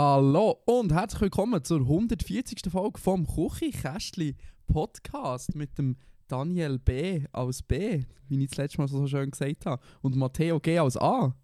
[0.00, 2.70] Hallo und herzlich willkommen zur 140.
[2.70, 4.36] Folge vom Kuchikästli
[4.68, 5.96] Podcast mit dem
[6.28, 7.24] Daniel B.
[7.32, 10.78] als B, wie ich das letzte Mal so schön gesagt habe, und Matteo G.
[10.78, 11.34] als A.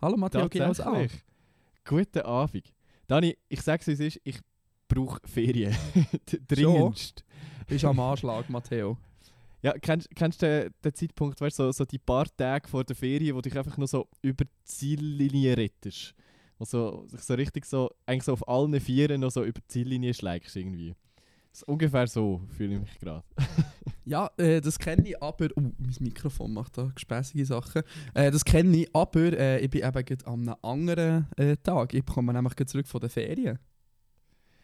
[0.00, 0.60] Hallo Matteo G.
[0.60, 1.06] als A.
[1.84, 2.72] Guten Abend.
[3.08, 4.38] Dani, ich sag's wie es ist, ich
[4.86, 5.74] brauche Ferien.
[6.46, 7.24] Dringendst.
[7.66, 8.96] Bist am Anschlag, Matteo.
[9.60, 13.34] Ja, kennst, kennst du den, Zeitpunkt, weißt, so, so die paar Tage vor der Ferien,
[13.34, 16.14] wo dich einfach nur so über die Ziellinie rettest?
[16.58, 19.68] Wo so, sich so richtig so, eigentlich so auf allen Vieren noch so über die
[19.68, 20.94] Ziellinie schlägst irgendwie.
[21.50, 23.24] Das ist ungefähr so fühle ich mich gerade.
[24.04, 25.48] Ja, äh, das kenne ich, aber...
[25.56, 27.82] Oh, mein Mikrofon macht da gespässige Sachen.
[28.14, 31.92] Äh, das kenne ich, aber äh, ich bin eben gerade an einem anderen äh, Tag.
[31.92, 33.58] Ich komme nämlich gerade zurück von den Ferien.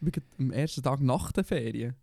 [0.00, 1.94] Ich bin am ersten Tag nach den Ferien.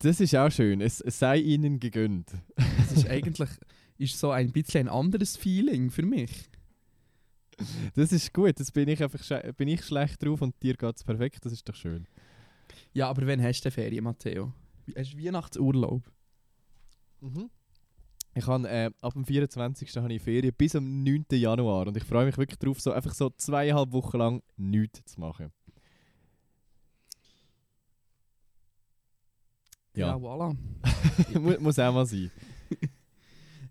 [0.00, 2.32] Das ist auch schön, es, es sei ihnen gegönnt.
[2.56, 3.48] Das ist eigentlich
[3.96, 6.50] ist so ein bisschen ein anderes Feeling für mich.
[7.94, 11.44] Das ist gut, das bin ich einfach bin ich schlecht drauf und dir geht's perfekt,
[11.44, 12.06] das ist doch schön.
[12.92, 14.52] Ja, aber wann hast du denn Ferien, Matteo?
[14.96, 16.02] Hast du Weihnachtsurlaub?
[18.34, 19.94] Ich habe äh, ab dem 24.
[19.96, 21.26] habe ich Ferien bis am 9.
[21.32, 25.20] Januar und ich freue mich wirklich darauf, so einfach so zweieinhalb Wochen lang nichts zu
[25.20, 25.52] machen.
[29.94, 30.56] Ja, Ja, voilà.
[31.38, 32.30] Mu- muss auch mal sein.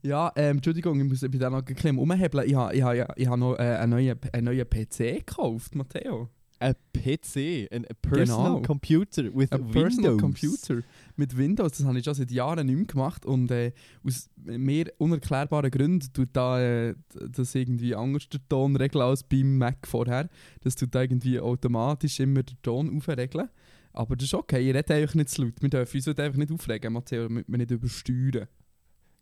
[0.04, 2.48] Ja, ähm, Entschuldigung, ich muss bei dir noch ein bisschen umhebeln.
[2.48, 6.30] Ich habe ich ha, ich ha noch äh, einen, neuen, einen neuen PC gekauft, Matteo.
[6.60, 8.62] Ein PC, ein Personal Genau.
[8.62, 9.74] Computer with Ein Windows.
[9.74, 10.82] Personal Computer
[11.16, 11.72] mit Windows.
[11.72, 13.26] Das habe ich schon seit Jahren nicht mehr gemacht.
[13.26, 13.74] Und äh,
[14.06, 16.94] aus mir unerklärbaren Gründen tut da äh,
[17.30, 20.30] das irgendwie anders der Ton regeln als beim Mac vorher.
[20.62, 23.50] Das tut da irgendwie automatisch immer den Ton aufregeln.
[23.94, 25.54] Aber das ist okay, ihr redet einfach nicht zu laut.
[25.62, 28.48] Wir dürfen uns einfach nicht aufregen, Matteo, damit wir nicht übersteuern.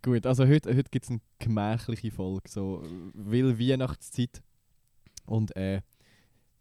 [0.02, 2.82] Gut, also heute, heute gibt es eine gemächliche Folge, so
[3.14, 4.42] will Weihnachtszeit
[5.26, 5.82] und äh,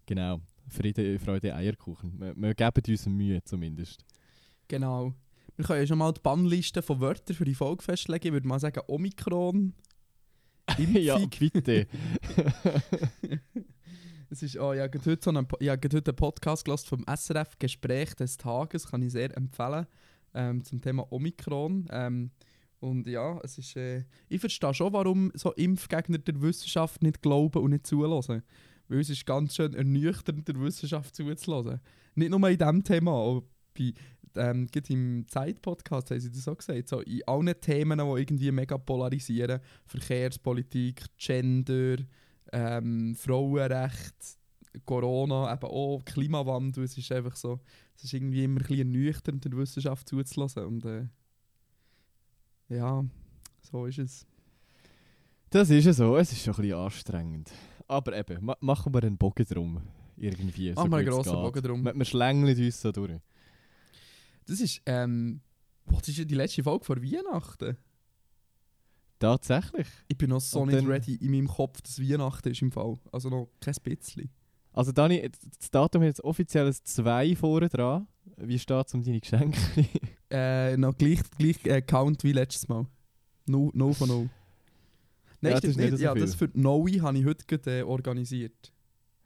[0.07, 2.19] genau, Friede, Freude, Eierkuchen.
[2.19, 4.05] Wir, wir geben uns Mühe zumindest.
[4.67, 5.15] Genau.
[5.57, 8.27] Wir können ja schon mal die Bannliste von Wörtern für die Folge festlegen.
[8.27, 9.73] Ich würde mal sagen Omikron.
[10.77, 11.03] Impfung.
[11.03, 11.87] ja, bitte.
[14.31, 17.03] Es ist, oh, ich habe heute, so einen, ich habe heute einen Podcast gehört vom
[17.09, 19.87] SRF Gespräch des Tages, kann ich sehr empfehlen,
[20.35, 21.87] ähm, zum Thema Omikron.
[21.91, 22.31] Ähm,
[22.81, 27.63] und ja, es ist, äh, ich verstehe schon, warum so Impfgegner der Wissenschaft nicht glauben
[27.63, 28.43] und nicht zulassen.
[28.89, 31.81] Weil es ist ganz schön ernüchternd, der Wissenschaft zuzulassen.
[32.15, 33.43] Nicht nur in diesem Thema, auch
[33.77, 33.93] bei,
[34.37, 38.79] ähm, im Zeit-Podcast haben sie das auch gesagt, so in allen Themen, die irgendwie mega
[38.79, 41.97] polarisieren, Verkehrspolitik, Gender,
[42.53, 44.39] ähm, Frauenrecht,
[44.85, 47.61] Corona, eben auch Klimawandel, es ist einfach so,
[47.97, 51.09] es ist irgendwie immer ein bisschen ernüchternd, der Wissenschaft zuzulassen und äh,
[52.69, 53.05] ja,
[53.63, 54.27] so ist es.
[55.51, 57.51] Das ist ja so, es ist schon ein bisschen anstrengend.
[57.87, 59.81] Aber eben, ma machen wir einen Bogen drum.
[60.17, 60.73] Irgendwie.
[60.73, 61.33] Machen wir einen grossen.
[61.33, 61.85] Bogen drum.
[61.85, 63.19] Wir, wir schlängeln uns so durch.
[64.47, 65.41] Das ist, ähm,
[65.87, 67.77] das ist ja die letzte Folge vor Weihnachten.
[69.19, 69.87] Tatsächlich.
[70.07, 72.71] Ich bin noch so Und nicht dann- ready in meinem Kopf, dass Weihnachten ist im
[72.71, 72.99] Fall.
[73.11, 74.31] Also noch kein bisschen.
[74.73, 78.07] Also Dani, das Datum hat jetzt offiziell ein 2 vorne dran.
[78.37, 79.59] Wie steht es um deine Geschenke?
[80.31, 82.85] Äh, noch gleich, gleich äh, Count wie letztes Mal.
[83.47, 84.29] No, no von no.
[85.41, 85.97] Nein, Ja, das nicht nicht.
[85.97, 88.71] so Ja, das für die Noe habe ich heute gerade, äh, organisiert.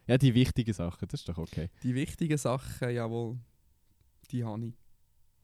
[0.06, 1.70] ja, die wichtigen Sachen, das ist doch okay.
[1.82, 3.36] Die wichtigen Sachen, jawohl,
[4.30, 4.74] die habe ich.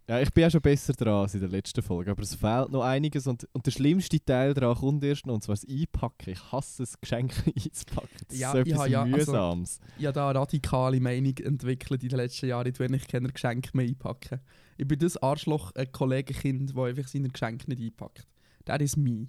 [0.09, 2.71] Ja, ich bin ja schon besser dran als in der letzten Folge, aber es fehlt
[2.71, 6.31] noch einiges und, und der schlimmste Teil daran kommt erst noch, und zwar das Einpacken.
[6.31, 8.09] Ich hasse es, Geschenke einzupacken.
[8.27, 9.81] Das Ja, ist so etwas habe ja- also- Mühsames.
[9.99, 12.67] Ich habe da eine radikale Meinung entwickelt in den letzten Jahren.
[12.69, 14.41] Ich keine Geschenke mehr einpacken.
[14.79, 18.27] Ich bin das Arschloch, ein Kollegenkind, das einfach seine Geschenke nicht einpackt.
[18.65, 19.29] Das ist mich.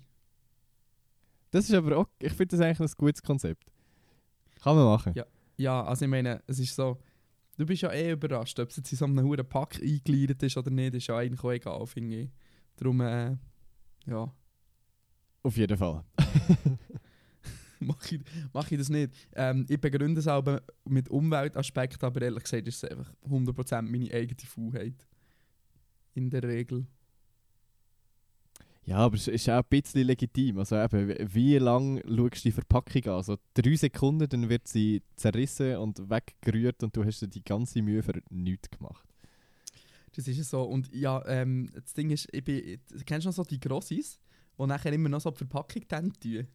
[1.52, 3.66] Das ist aber auch, ich finde das eigentlich ein gutes Konzept.
[4.62, 5.12] Kann man machen.
[5.16, 5.26] Ja.
[5.58, 6.98] Ja, also ich meine, es ist so,
[7.60, 10.58] du bist ja eh überrascht, ob es jetzt in so einem hohen Pack eingegliedert ist
[10.58, 12.30] oder nicht, ist ja eigentlich auch egal, finde ich.
[12.78, 13.36] Darum, äh,
[14.06, 14.34] ja,
[15.44, 16.04] Auf jeden Fall.
[17.80, 18.22] mache ich,
[18.54, 19.14] mach ich das nicht.
[19.34, 24.10] Ähm, ich begründe es aber mit Umweltaspekten, aber ehrlich gesagt ist es einfach 100% meine
[24.14, 25.06] eigene Faulheit.
[26.14, 26.88] In der Regel.
[28.86, 30.58] Ja, aber es ist auch ein bisschen legitim.
[30.60, 33.12] Also eben, wie- lange schaust du die Verpackung an?
[33.12, 37.82] Also drei Sekunden, dann wird sie zerrissen und weggerührt und du hast dir die ganze
[37.82, 39.06] Mühe für nichts gemacht.
[40.16, 40.64] Das ist es so.
[40.64, 44.20] Und ja, ähm, das Ding ist, ich bin, kennst du noch so die Grossis,
[44.58, 46.48] die nachher immer noch so die Verpackung dann tun?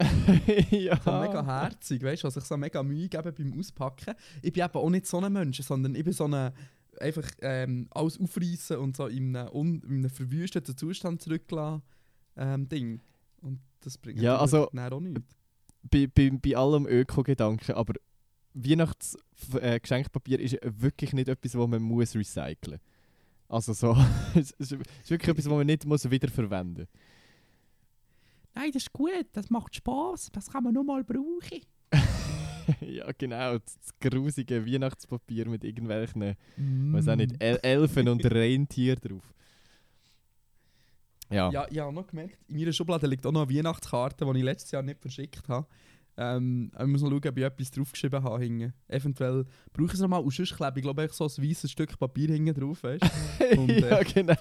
[0.70, 1.00] ja.
[1.00, 4.14] So mega herzig, weißt du, was sich so mega Mühe geben beim Auspacken.
[4.42, 6.52] Ich bin eben auch nicht so ein Mensch, sondern ich bin so ein
[7.00, 11.82] einfach ähm, alles aufreißen und so in einem, un, in einem verwüsteten Zustand zurücklassen
[12.36, 13.00] ähm, Ding.
[13.40, 15.22] Und das bringt Ja, also- auch nichts.
[15.82, 17.94] bei, bei, bei allem Öko-Gedanken, aber
[18.54, 22.80] Weihnachtsgeschenkpapier äh, Geschenkpapier ist wirklich nicht etwas, das man muss recyceln
[23.48, 23.96] Also so,
[24.34, 27.02] es ist wirklich etwas, das man nicht muss wiederverwenden muss.
[28.54, 31.60] Nein, das ist gut, das macht Spaß, das kann man nur mal brauchen.
[32.80, 36.92] ja, genau, das, grusige Weihnachtspapier mit irgendwelchen, Mm.
[36.94, 39.22] weiß auch nicht, El Elfen und Rentier drauf.
[41.30, 41.50] Ja.
[41.50, 44.44] Ja, ich habe noch gemerkt, in meiner Schublade liegt auch noch eine Weihnachtskarte, die ich
[44.44, 45.66] letztes Jahr nicht verschickt habe.
[46.16, 48.42] Ähm, ich muss noch schauen, ob ich etwas draufgeschrieben habe.
[48.42, 48.72] Hinten.
[48.88, 50.20] Eventuell brauche ich es nochmal.
[50.22, 52.82] Und sonst klebe ich glaube ich so ein weißes Stück Papier hinten drauf.
[52.82, 53.04] Weißt?
[53.56, 54.34] Und, äh, ja, genau.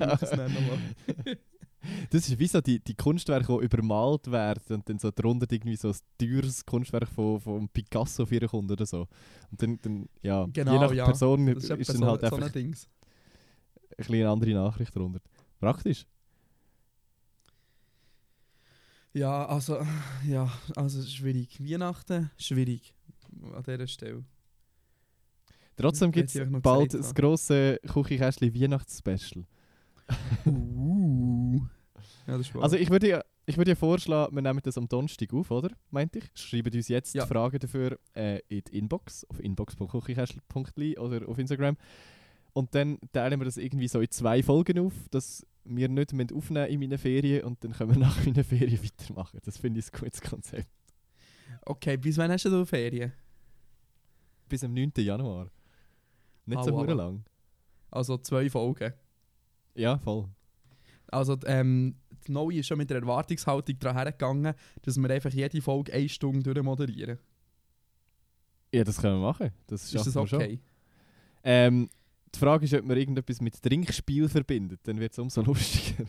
[2.09, 5.75] Das ist wie so die, die Kunstwerke, die übermalt werden und dann so drunter irgendwie
[5.75, 9.07] so ein teures Kunstwerk von, von Picasso ihre kommt oder so.
[9.51, 11.06] Und dann, dann ja, Genau, je nach ja.
[11.06, 12.75] Person ist, ist, dann halt so einfach ein
[14.09, 15.21] eine andere Nachricht drunter.
[15.59, 16.06] Praktisch.
[19.13, 19.79] Ja, also,
[20.27, 21.59] ja, also schwierig.
[21.59, 22.94] Weihnachten, schwierig.
[23.53, 24.24] An dieser Stelle.
[25.75, 29.45] Trotzdem Das gibt es bald das grosse Küchenkästchen Weihnachtsspecial.
[30.45, 30.97] Uh.
[32.27, 32.63] Ja, das ist wahr.
[32.63, 35.69] Also ich würde ja, ich würde ja vorschlagen, wir nehmen das am Donnerstag auf, oder?
[35.91, 36.25] Meint ich?
[36.35, 37.24] Schreiben uns jetzt Ja.
[37.24, 41.77] die Fragen dafür äh, in die Inbox, auf inbox.küchenkästchen.li oder auf Instagram.
[42.53, 46.35] Und dann teilen wir das irgendwie so in zwei Folgen auf, dass wir nicht müssen
[46.35, 49.39] aufnehmen in meinen Ferien und dann können wir nach meinen Ferien weitermachen.
[49.44, 50.68] Das finde ich ein gutes Konzept.
[51.65, 53.13] okay, bis wann hast du Ferien?
[54.50, 54.91] Bis am 9.
[54.97, 55.50] Januar.
[56.45, 56.95] Nicht so Au, hure au.
[56.95, 57.25] lang.
[57.91, 58.94] Also zwei Folgen.
[59.75, 60.27] Ja, voll.
[61.09, 61.95] Also ähm,
[62.27, 66.09] die Neue ist schon mit der Erwartungshaltung daran hergegangen, dass wir einfach jede Folge eine
[66.09, 67.18] Stunde durchmoderieren.
[68.74, 69.51] Ja, das können wir machen.
[69.68, 70.59] Das Ist das okay?
[71.44, 71.89] Ähm,
[72.33, 74.81] die Frage ist, ob man irgendetwas mit Trinkspiel verbindet.
[74.83, 76.06] Dann wird es umso lustiger.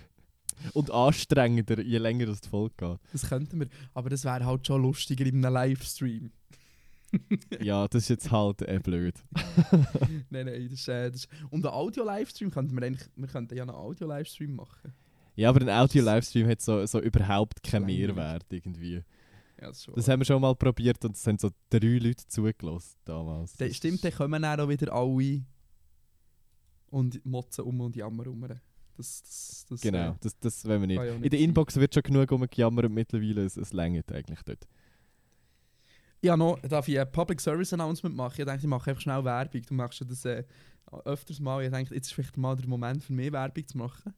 [0.72, 2.98] Und anstrengender, je länger das die Folge geht.
[3.12, 3.68] Das könnten wir.
[3.94, 6.32] Aber das wäre halt schon lustiger in einem Livestream.
[7.60, 9.14] Ja, das ist jetzt halt äh, blöd.
[10.30, 11.28] nein, nein, das ist, äh, das.
[11.50, 13.08] Und einen Audio-Livestream könnten wir eigentlich...
[13.16, 14.92] Wir könnten ja einen Audio-Livestream machen.
[15.34, 17.86] Ja, aber ein Audio-Livestream hat so, so überhaupt keinen.
[17.86, 19.02] Mehrwert irgendwie.
[19.60, 22.96] Ja, das Das haben wir schon mal probiert und es haben so drei Leute zugelassen
[23.04, 23.54] damals.
[23.56, 25.44] Das Stimmt, dann kommen dann auch wieder alle
[26.90, 28.48] und motzen um und jammern rum.
[28.96, 31.24] Das, das, das, Genau, äh, das, das wollen wir nicht.
[31.24, 31.40] In der.
[31.40, 34.66] Inbox wird schon genug umgejammert mittlerweile, es, es längert eigentlich dort.
[36.22, 38.34] Ja, noch, darf ich ein Public Service Announcement machen?
[38.38, 39.62] Ich denke, ich mache einfach schnell Werbung.
[39.62, 40.44] Du machst ja das äh,
[41.04, 41.62] öfters mal.
[41.62, 44.14] Ich denke, jetzt ist vielleicht mal der Moment für mich Werbung zu machen.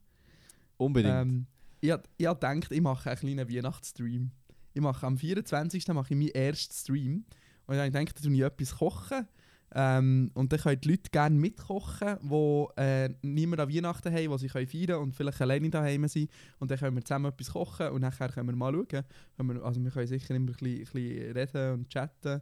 [0.77, 1.13] Unbedingt.
[1.13, 1.45] Ähm,
[1.79, 4.31] ich ich gedacht, ich mache einen kleinen Weihnachtsstream.
[4.73, 5.87] Ich mache am 24.
[5.89, 7.25] mache ich meinen ersten Stream.
[7.67, 9.27] Und ich denke, da tue ich etwas kochen.
[9.73, 14.37] Ähm, und dann können die Leute gerne mitkochen, die äh, niemand an Weihnachten haben, die
[14.37, 16.29] sie können feiern können und vielleicht alleine daheim sind.
[16.59, 19.05] Und dann können wir zusammen etwas kochen und nachher können wir mal schauen.
[19.37, 22.41] Wir, also wir können sicher immer ein bisschen, ein bisschen reden und chatten.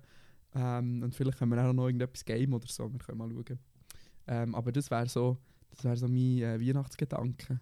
[0.56, 2.92] Ähm, und vielleicht können wir auch noch irgendetwas game oder so.
[2.92, 3.60] Wir können mal schauen.
[4.28, 5.38] Ähm, aber das wäre so,
[5.70, 7.60] das wär so mein äh, Weihnachtsgedanke.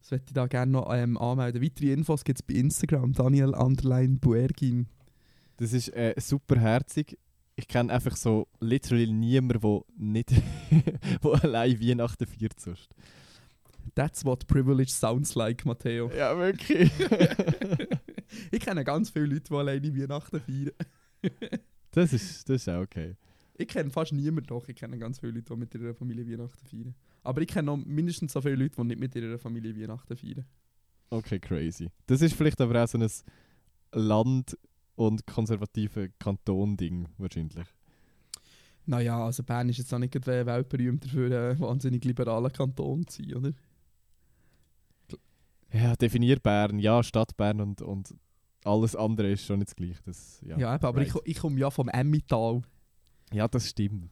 [0.00, 1.62] Das möchte ich da gerne noch ähm, anmelden.
[1.62, 4.86] Weitere Infos gibt es bei Instagram, Daniel Underline Buergin.
[5.58, 7.18] Das ist äh, super herzig.
[7.60, 10.32] Ich kenne einfach so literally niemanden, der nicht
[11.20, 12.88] wo allein Weihnachten feiert sonst.
[13.94, 16.10] That's what privilege sounds like, Matteo.
[16.10, 16.90] Ja, wirklich.
[18.50, 20.72] ich kenne ganz viele Leute, die alleine Weihnachten feiern.
[21.90, 23.16] das, ist, das ist auch okay.
[23.58, 24.66] Ich kenne fast niemanden, doch.
[24.68, 26.94] Ich kenne ganz viele Leute, die mit ihrer Familie Weihnachten feiern.
[27.22, 30.46] Aber ich kenne noch mindestens so viele Leute, die nicht mit ihrer Familie Weihnachten feiern.
[31.10, 31.90] Okay, crazy.
[32.06, 33.10] Das ist vielleicht aber auch so ein
[33.92, 34.56] Land-
[35.00, 37.66] und konservative Kanton-Ding wahrscheinlich.
[38.84, 43.22] Naja, also Bern ist jetzt auch nicht gerade weltberühmt dafür, ein wahnsinnig liberaler Kanton zu
[43.22, 43.52] sein, oder?
[45.72, 46.78] Ja, definier Bern.
[46.78, 48.14] Ja, Stadt Bern und, und
[48.64, 50.02] alles andere ist schon nicht das Gleiche.
[50.04, 51.22] Das, ja, Ja, aber ich, right.
[51.24, 52.60] ich komme ja vom Emmental.
[53.32, 54.10] ja, das stimmt.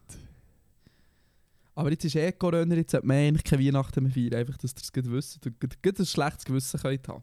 [1.74, 4.34] Aber jetzt ist eh Corona, jetzt sollte man eigentlich keine Weihnachten mehr feiern.
[4.34, 7.22] Einfach, dass ihr es wisst und ein schlechtes Gewissen könnt haben.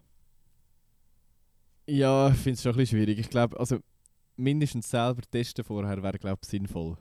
[1.88, 3.20] Ja, ich finde es schon ein bisschen schwierig.
[3.20, 3.80] Ich glaube, also
[4.38, 6.98] mindestens selber testen vorher wäre, glaube ich, sinnvoll.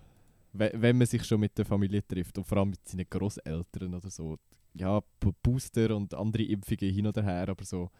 [0.52, 3.94] We wenn man sich schon mit der Familie trifft und vor allem mit seinen Großeltern
[3.94, 4.38] oder so.
[4.74, 5.00] Ja,
[5.42, 7.90] Booster und andere Impfungen hin oder her, aber so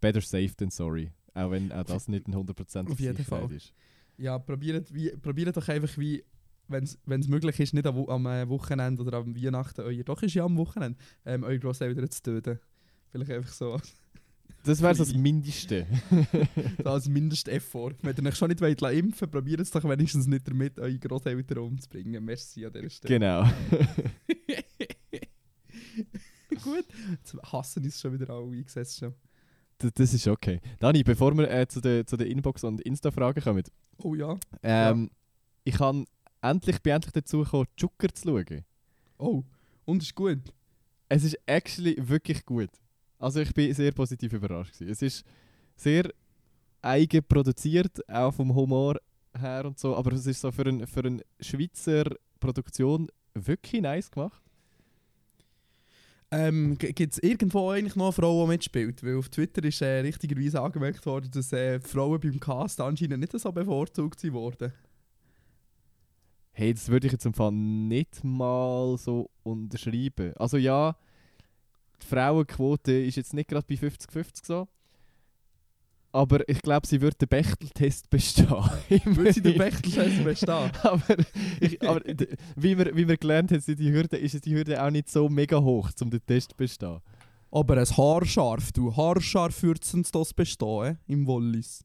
[0.00, 1.10] better safe than sorry.
[1.34, 3.52] Auch wenn auch das nicht ein 100% Auf jeden Sicherheit Fall.
[3.52, 3.72] ist.
[4.16, 6.24] Ja, probiert, wie, probiert doch einfach wie
[6.70, 6.84] wenn
[7.20, 10.44] es möglich ist, nicht am, am äh, Wochenende oder am Weihnachten, euer, doch ist ja
[10.44, 12.60] am Wochenende, ähm, eure Grosseltern zu töten.
[13.10, 13.80] Vielleicht einfach so,
[14.64, 15.14] Das wäre das.
[15.14, 15.86] Mindeste.
[16.84, 17.94] als Mindest-Effort.
[18.02, 21.58] Wenn ihr euch schon nicht wollt, impfen probiert es doch wenigstens nicht damit, eure Grosseltern
[21.58, 22.22] umzubringen.
[22.24, 23.18] Merci an dieser Stelle.
[23.18, 23.44] genau.
[26.62, 29.14] Gut, jetzt hassen uns schon wieder alle, ich sehe es schon.
[29.82, 30.60] D- Das ist okay.
[30.78, 33.62] Dani, bevor wir äh, zu den zu der Inbox- und Insta-Fragen kommen,
[33.98, 34.38] Oh ja.
[34.62, 35.10] ähm,
[35.64, 36.04] ich kann
[36.42, 38.64] endlich, bin endlich dazu gekommen, Joker zu schauen.
[39.18, 39.42] Oh,
[39.84, 40.40] und ist gut.
[41.08, 42.70] Es ist actually wirklich gut.
[43.20, 44.72] Also ich bin sehr positiv überrascht.
[44.72, 44.90] Gewesen.
[44.90, 45.24] Es ist
[45.76, 46.10] sehr
[46.80, 48.96] eigen produziert, auch vom Humor
[49.38, 52.04] her und so, aber es ist so für, ein, für eine Schweizer
[52.40, 54.42] Produktion wirklich nice gemacht.
[56.32, 59.02] Ähm, Gibt es irgendwo eigentlich noch eine Frau, die mitspielt?
[59.04, 63.38] Weil auf Twitter ist äh, richtigerweise angemerkt worden, dass äh, Frauen beim Cast anscheinend nicht
[63.38, 64.72] so bevorzugt sind worden.
[66.52, 70.32] Hey, das würde ich jetzt im Fall nicht mal so unterschreiben.
[70.36, 70.96] Also ja,
[72.02, 74.68] die Frauenquote ist jetzt nicht gerade bei 50-50 so.
[76.12, 78.48] Aber ich glaube, sie wird den Bechteltest bestehen.
[79.04, 80.72] Würde sie den Bechteltest bestehen?
[80.82, 81.16] aber
[81.60, 82.00] ich, aber
[82.56, 85.60] wie, wir, wie wir gelernt haben, die Hürde, ist die Hürde auch nicht so mega
[85.60, 86.98] hoch, um den Test zu bestehen.
[87.52, 88.96] Aber ein Haarscharf, du.
[88.96, 89.80] Haarscharf würde
[90.12, 91.84] das bestehen, äh, im Wallis.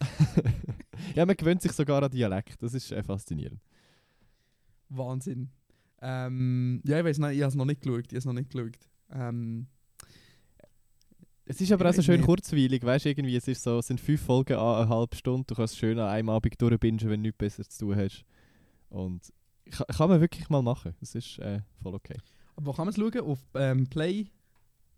[1.14, 2.60] ja, man gewöhnt sich sogar an Dialekt.
[2.60, 3.60] Das ist äh, faszinierend.
[4.88, 5.50] Wahnsinn.
[6.02, 8.06] Ähm, ja, ich weiß nicht, ich habe es noch nicht geschaut.
[8.06, 8.78] Ich habe es noch nicht geschaut.
[9.14, 9.66] Ähm,
[11.46, 12.26] Es ist aber auch so schön nicht.
[12.26, 15.54] kurzweilig, weißt irgendwie, es ist so, es sind fünf Folgen an eine halbe Stunde, du
[15.54, 18.24] kannst schön an einem Abend durchbingen, wenn du nichts besser zu tun hast.
[18.88, 19.32] Und
[19.70, 22.16] kann, kann man wirklich mal machen, das ist äh, voll okay.
[22.56, 23.20] aber wo kann man es schauen?
[23.20, 24.26] Auf ähm, Play,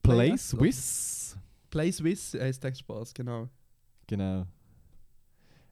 [0.02, 1.37] Play Play Swiss.
[1.70, 3.49] Play Swiss heisst der Spaß, genau.
[4.06, 4.46] Genau.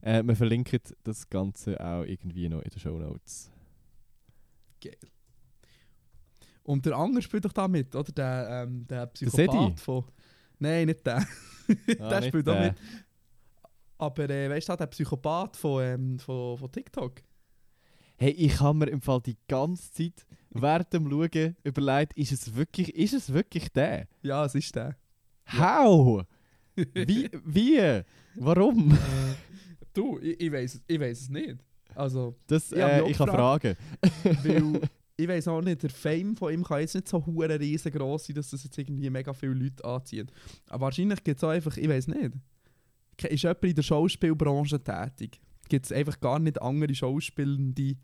[0.01, 3.51] Äh, wir verlinken das Ganze auch irgendwie noch in den Show Notes.
[4.81, 4.97] Geil.
[6.65, 8.11] Und der Anger spielt doch da mit, oder?
[8.13, 9.07] Der, ähm, der?
[9.07, 10.05] Psychopath von...
[10.59, 11.25] Nein, nicht der.
[11.89, 12.61] der Ah, nicht spielt der.
[12.69, 12.75] mit.
[13.99, 17.23] Aber äh, weißt du, der Psychopath von, ähm, von, von TikTok?
[18.17, 22.55] Hey, ich habe mir im Fall die ganze Zeit während dem Schauen überlegt, ist es
[22.55, 24.07] wirklich, ist es wirklich der?
[24.23, 24.97] Ja, es ist der.
[25.53, 26.25] How?
[26.95, 27.29] Wie?
[27.45, 28.03] Wie?
[28.37, 28.97] Warum?
[29.93, 31.57] du, ich, ich weiß ich weiß es nicht.
[31.95, 33.33] Also, Das, Ich äh, ich gefragt.
[33.33, 33.77] Fragen.
[34.43, 34.81] weil
[35.17, 38.37] ich weiß auch nicht, der Fame von ihm kann jetzt nicht so hure riesengroß sein,
[38.37, 40.33] dass das jetzt irgendwie mega viele Leute anzieht.
[40.69, 42.33] Aber wahrscheinlich gibt es auch einfach, ich weiß nicht.
[43.23, 45.41] Ist jemand in der Schauspielbranche tätig?
[45.69, 47.97] Gibt es einfach gar nicht andere Schauspielende, die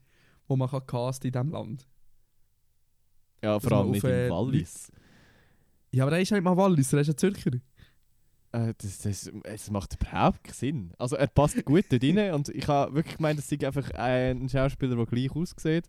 [0.48, 1.88] man kann casten in diesem Land?
[3.42, 4.92] Ja, vor allem nicht äh, im Wallis.
[5.90, 7.52] Ja, aber er ist halt mal Wallis, er ist ein Zürcher.
[8.52, 10.92] Äh, das, das, es macht überhaupt keinen Sinn.
[10.98, 14.48] Also er passt gut dort rein und ich habe wirklich gemeint, es sei einfach ein
[14.48, 15.88] Schauspieler, der gleich aussieht.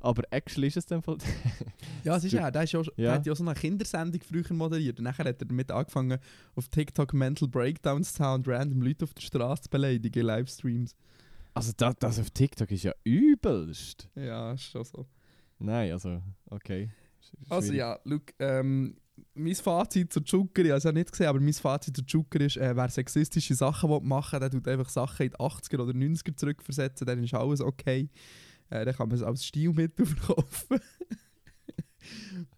[0.00, 1.18] Aber actually ist es dann voll...
[2.04, 3.12] Ja, es ist ja, der, ist ja, der Ja.
[3.12, 4.98] hat ja auch so eine Kindersendung früher moderiert.
[4.98, 6.18] Und nachher hat er damit angefangen,
[6.54, 10.96] auf TikTok Mental Breakdowns zu haben und random Leute auf der Straße zu beleidigen Livestreams.
[11.52, 14.08] Also das, das auf TikTok ist ja übelst.
[14.14, 15.06] Ja, ist schon so.
[15.58, 16.90] Nein, also okay.
[17.50, 17.78] Also schwierig.
[17.80, 18.96] ja, look, ähm,
[19.34, 22.40] mein Fazit zu Joker, ich habe es ja nicht gesehen, aber mein Fazit zu Joker
[22.40, 25.92] ist, äh, wer sexistische Sachen machen will, der tut einfach Sachen in die 80er oder
[25.92, 28.08] 90er zurückversetzen, dann ist alles okay.
[28.70, 30.80] Äh, dann kann man es als Stilmittel verkaufen.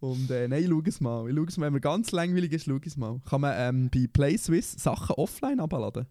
[0.00, 1.28] Und äh, nein, schau es mal.
[1.28, 1.66] Ich schau es mal.
[1.66, 3.20] Wenn man ganz langweilig ist, schau es mal.
[3.28, 6.06] Kann man ähm, bei Play Swiss Sachen offline abladen?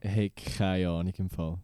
[0.00, 1.58] Hey, keine Ahnung im Fall.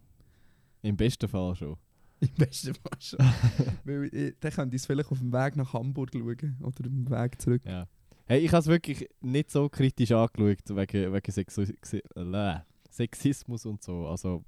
[0.81, 1.75] Im besten Fall schon.
[2.21, 3.19] Im besten Fall schon.
[3.83, 6.75] Weil ich, dann könnt ihr es vielleicht auf dem Weg nach Hamburg schauen oder auf
[6.75, 7.61] dem Weg zurück.
[7.65, 7.87] Ja.
[8.25, 12.59] Hey, ich habe es wirklich nicht so kritisch angeschaut wegen, wegen Sexu äh,
[12.91, 14.07] Sexismus und so.
[14.07, 14.43] Also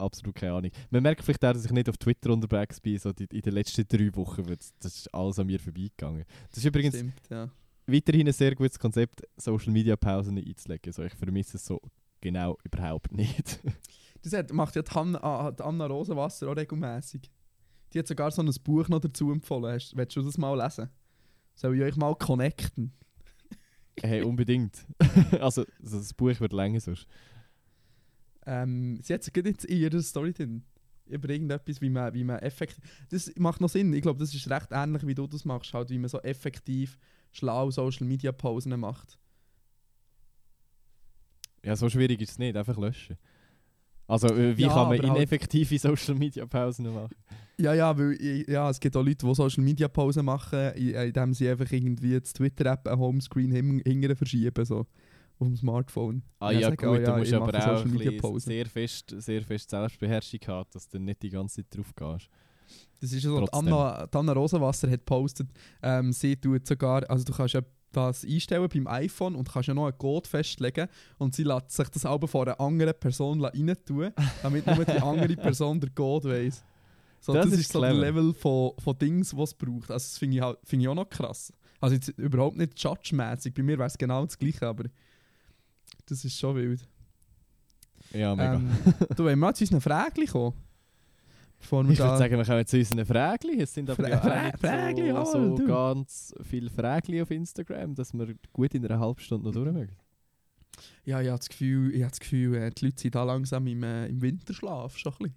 [0.00, 0.70] absolut keine Ahnung.
[0.90, 3.52] Man merkt vielleicht auch, dass ich nicht auf Twitter unterwegs bin, so die, in den
[3.52, 4.44] letzten drei Wochen.
[4.44, 6.24] Das, das ist alles an mir vorbeigegangen.
[6.48, 7.48] Das ist übrigens Stimmt, ja.
[7.86, 10.92] weiterhin ein sehr gutes Konzept, Social Media Pausen einzulegen.
[10.92, 11.80] So, ich vermisse es so
[12.20, 13.60] genau überhaupt nicht.
[14.22, 17.30] Das hat, macht ja die Hanna, ah, die Anna Rosenwasser auch regelmäßig.
[17.94, 19.74] Die hat sogar so ein Buch noch dazu empfohlen.
[19.74, 20.90] Hast, willst du das mal lesen?
[21.54, 22.92] Soll ich euch mal connecten?
[24.02, 24.86] hey, unbedingt.
[25.40, 27.06] also, also das Buch wird länger sonst.
[28.46, 30.62] Ähm, sie hat es gerade jetzt in ihrer Story drin.
[31.06, 32.82] Über irgendetwas, wie man, wie man effektiv.
[33.10, 33.92] Das macht noch Sinn.
[33.92, 35.74] Ich glaube, das ist recht ähnlich, wie du das machst.
[35.74, 36.96] Halt, wie man so effektiv
[37.32, 39.18] schlau Social Media Pausen macht.
[41.64, 43.16] Ja, so schwierig ist es nicht, einfach löschen.
[44.06, 47.14] Also, äh, wie Ja, kann man halt- ineffektive Social Media Pausen machen?
[47.58, 51.34] Ja, ja, weil ich- ja, es gibt auch Leute, die Social Media Pausen machen, indem
[51.34, 54.86] sie einfach irgendwie die Twitter-App einen Homescreen hin hinterher verschieben, so
[55.40, 56.22] auf dem Smartphone.
[56.38, 60.40] Ah ja, sagen, gut, oh du musst aber auch ein sehr fest, sehr fest Selbstbeherrschung
[60.46, 62.28] haben, dass du nicht die ganze Zeit drauf gehst.
[63.00, 63.46] Das ist ja so.
[63.46, 65.48] Anna, Anna Rosenwasser hat gepostet,
[65.82, 69.74] ähm, sie tut sogar, also du kannst ja das einstellen beim iPhone und kannst ja
[69.74, 70.86] noch einen Code festlegen
[71.18, 75.00] und sie lässt sich das aber von einer anderen Person rein tun, damit nur die
[75.00, 76.62] andere Person den Code weiss.
[77.20, 77.98] So, Das das, ist ist so clever.
[77.98, 79.90] Level von, von Dings, was es braucht.
[79.90, 81.52] Also das finde ich, halt, find ich auch noch krass.
[81.80, 84.84] Also jetzt überhaupt nicht judge-mäßig, bei mir wäre es genau das gleiche, aber
[86.06, 86.86] das ist schon wild.
[88.12, 88.54] Ja, mega.
[88.54, 88.70] Ähm,
[89.16, 90.54] du, wollen wir mal zu unseren Fragen kommen?
[91.58, 93.60] Bevor wir ich würde sagen, wir kommen zu unseren Fragen.
[93.60, 95.66] Es sind aber Fra- ja Fra- auch nicht Fragen, ja, so, so du.
[95.66, 99.96] ganz viele Fragen auf Instagram, dass wir gut in einer halben Stunde noch durch mögen.
[101.04, 103.66] Ja, ich habe das Gefühl, ich habe das Gefühl äh, die Leute sind da langsam
[103.66, 105.34] im, äh, im Winterschlaf schon ein bisschen.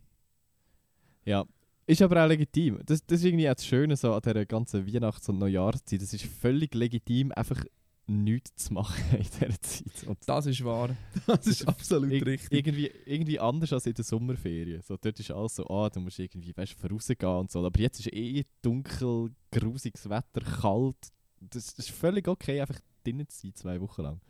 [1.25, 1.45] Ja,
[1.85, 2.79] ist aber auch legitim.
[2.85, 6.01] Das, das ist irgendwie auch das Schöne so an dieser ganzen Weihnachts- und Neujahrszeit.
[6.01, 7.63] Es ist völlig legitim, einfach
[8.05, 10.03] nichts zu machen in dieser Zeit.
[10.07, 10.95] Und Das ist wahr.
[11.25, 12.51] Das ist absolut Ir- richtig.
[12.51, 14.81] Irgendwie, irgendwie anders als in der Sommerferien.
[14.81, 17.65] So, dort ist alles so, ah, du musst irgendwie weißt, vorausgehen und so.
[17.65, 20.97] Aber jetzt ist eh dunkel, grusiges Wetter, kalt.
[21.39, 24.21] Das, das ist völlig okay, einfach drinnen zu sein, zwei Wochen lang.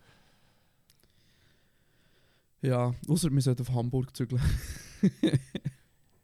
[2.62, 4.40] Ja, außer wir sollten auf Hamburg zügeln.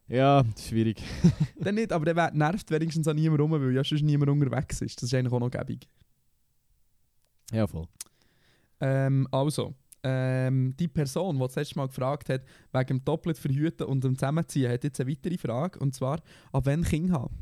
[0.08, 1.00] Ja, schwierig.
[1.60, 4.96] dann nicht, aber wär- nervt wenigstens an niemand rum, weil ja sonst niemand unterwegs ist.
[5.00, 5.86] Das ist eigentlich auch noch gäbig.
[7.52, 7.86] Ja, voll.
[8.80, 12.42] Ähm, also, ähm, die Person, die das letzte Mal gefragt hat,
[12.72, 15.78] wegen dem doppelt verhüten und dem Zusammenziehen, hat jetzt eine weitere Frage.
[15.78, 16.20] Und zwar,
[16.52, 17.36] ab wann Kinder haben?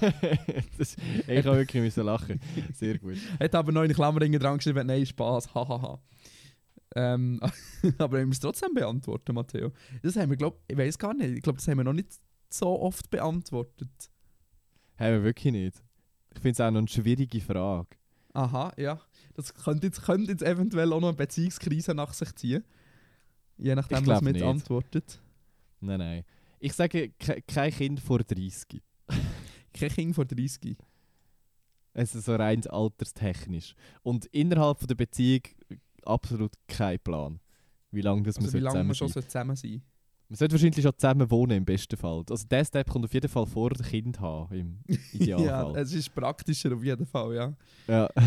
[0.78, 0.96] das,
[1.26, 2.40] ich habe wirklich müssen lachen.
[2.74, 3.16] Sehr gut.
[3.40, 5.98] Hat aber noch in Klammeringen dran geschrieben, nein, Spaß, hahaha.
[6.94, 7.40] Ähm,
[7.98, 9.72] aber haben wir es trotzdem beantwortet, Matteo?
[10.02, 11.36] Das haben wir, glaube ich, weiß gar nicht.
[11.36, 12.10] Ich glaube, das haben wir noch nicht
[12.48, 14.10] so oft beantwortet.
[14.98, 15.82] Haben wir wirklich nicht.
[16.34, 17.96] Ich finde es auch noch eine schwierige Frage.
[18.36, 19.00] Aha, ja.
[19.32, 22.64] Das könnte jetzt, könnte jetzt eventuell auch noch eine Beziehungskrise nach sich ziehen.
[23.56, 25.22] Je nachdem, was man jetzt antwortet.
[25.80, 26.24] Nein, nein.
[26.58, 28.82] Ich sage, ke kein Kind vor 30.
[29.72, 30.76] Kein Kind vor 30.
[31.94, 33.74] Also so rein alterstechnisch.
[34.02, 35.40] Und innerhalb von der Beziehung
[36.04, 37.40] absolut kein Plan.
[37.90, 39.82] Wie lange das Also man wie lange zusammen wir schon so zusammen sein
[40.28, 42.24] Man sollte wahrscheinlich schon zusammen wohnen im besten Fall.
[42.28, 44.78] Also der Step kommt auf jeden Fall vor dem Kind haben, im
[45.12, 45.76] ja, Idealfall.
[45.82, 47.56] es ist praktischer auf jeden Fall, ja.
[47.86, 48.08] ja.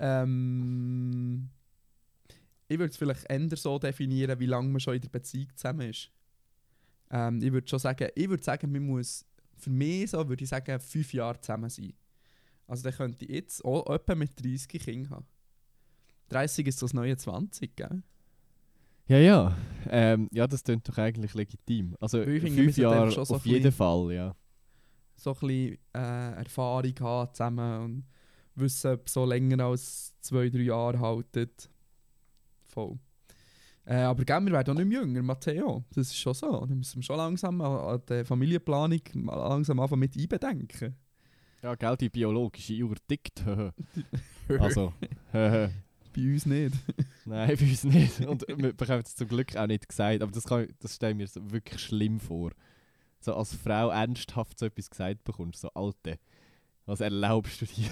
[0.00, 1.50] Ähm,
[2.68, 5.90] ich würde es vielleicht eher so definieren, wie lange man schon in der Beziehung zusammen
[5.90, 6.10] ist.
[7.10, 9.24] Ähm, ich würde schon sagen, ich würde sagen, man muss,
[9.56, 11.94] für mich so, würde ich sagen, fünf Jahre zusammen sein.
[12.66, 15.26] Also dann könnte ich jetzt auch etwa mit 30 Kindern haben.
[16.28, 18.02] 30 ist das neue 20, gell?
[19.08, 19.56] Ja, ja.
[19.90, 21.96] Ähm, ja, das klingt doch eigentlich legitim.
[22.00, 24.34] Also ich finde, fünf Jahre schon so auf jeden bisschen- Fall, ja.
[25.16, 28.04] So ein bisschen äh, Erfahrung haben zusammen und
[28.54, 31.68] wissen, ob so länger als zwei, drei Jahre haltet.
[32.64, 32.98] Voll.
[33.84, 35.82] Äh, aber gell, wir werden auch nicht mehr jünger, Matteo.
[35.94, 36.66] Das ist schon so.
[36.66, 40.94] Da müssen wir schon langsam an, die Familienplanung langsam anfangen mit einbedenken.
[41.62, 43.42] Ja, gell, die biologische Uhr tickt.
[44.60, 44.92] also,
[46.18, 46.74] Bei uns nicht.
[47.26, 48.20] bei uns nicht.
[48.26, 50.20] Und wir bekommen es zum Glück auch nicht gesagt.
[50.20, 52.50] Aber das, kann, das stelle ich mir so wirklich schlimm vor.
[53.20, 55.60] So als Frau ernsthaft so etwas gesagt bekommst.
[55.60, 56.18] So, Alte,
[56.86, 57.88] was erlaubst du dir?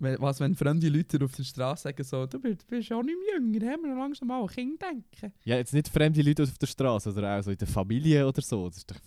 [0.00, 3.18] Was, wenn fremde Leute auf der Straße sagen, so, du bist, bist ja auch nicht
[3.18, 5.32] mehr jünger, haben wir noch langsam mal an Kinder denken.
[5.44, 8.40] Ja, jetzt nicht fremde Leute auf der Straße oder auch so in der Familie oder
[8.40, 8.68] so.
[8.68, 9.00] Das ist doch.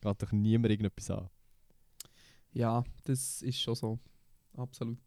[0.00, 1.28] Geht doch niemand irgendetwas an.
[2.52, 4.00] Ja, das ist schon so.
[4.56, 4.98] Absolut.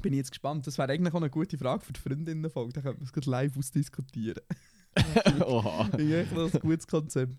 [0.00, 0.66] Bin ich jetzt gespannt.
[0.66, 2.72] Das wäre eigentlich auch eine gute Frage für die Freundinnenfolge.
[2.72, 4.42] Da könnte man es gleich live ausdiskutieren.
[5.46, 5.84] Oha.
[5.84, 7.36] Finde ich echt ein gutes Konzept.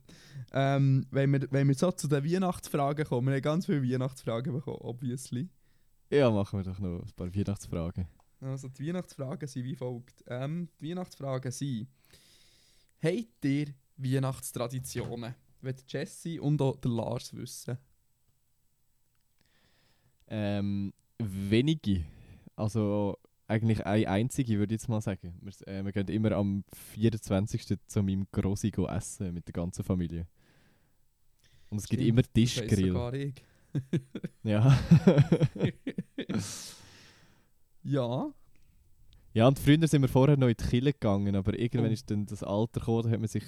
[0.54, 4.54] Ähm, wenn, wir, wenn wir so zu den Weihnachtsfragen kommen, wir haben ganz viele Weihnachtsfragen
[4.54, 5.50] bekommen, obviously.
[6.10, 8.08] Ja, machen wir doch noch ein paar Weihnachtsfragen.
[8.42, 10.24] Also die Weihnachtsfragen sind wie folgt.
[10.28, 11.88] Ähm, die Weihnachtsfragen sind,
[13.02, 15.36] habt ihr Weihnachtstraditionen?
[15.62, 17.78] Will Jesse und auch der Lars wissen.
[20.32, 22.06] Ähm, wenige.
[22.56, 23.18] Also
[23.48, 25.34] eigentlich eine einzige, würde ich jetzt mal sagen.
[25.42, 26.64] Wir, äh, wir gehen immer am
[26.96, 27.78] 24.
[27.86, 30.28] zu meinem Grossi essen mit der ganzen Familie.
[31.70, 33.34] Und es gibt Stimmt, immer Das weiss Tischgrill.
[34.44, 34.78] Ja.
[37.84, 38.32] ja,
[39.34, 41.94] ja, und früher sind wir vorher noch in die Kille gegangen, aber irgendwann Oh.
[41.94, 43.46] ist dann das Alter gekommen, da hat man sich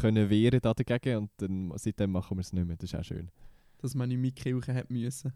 [0.00, 2.76] können wehren da dagegen und dann, seitdem machen wir es nicht mehr.
[2.76, 3.30] Das ist auch schön.
[3.78, 5.32] dass man in die Kirche hat müssen.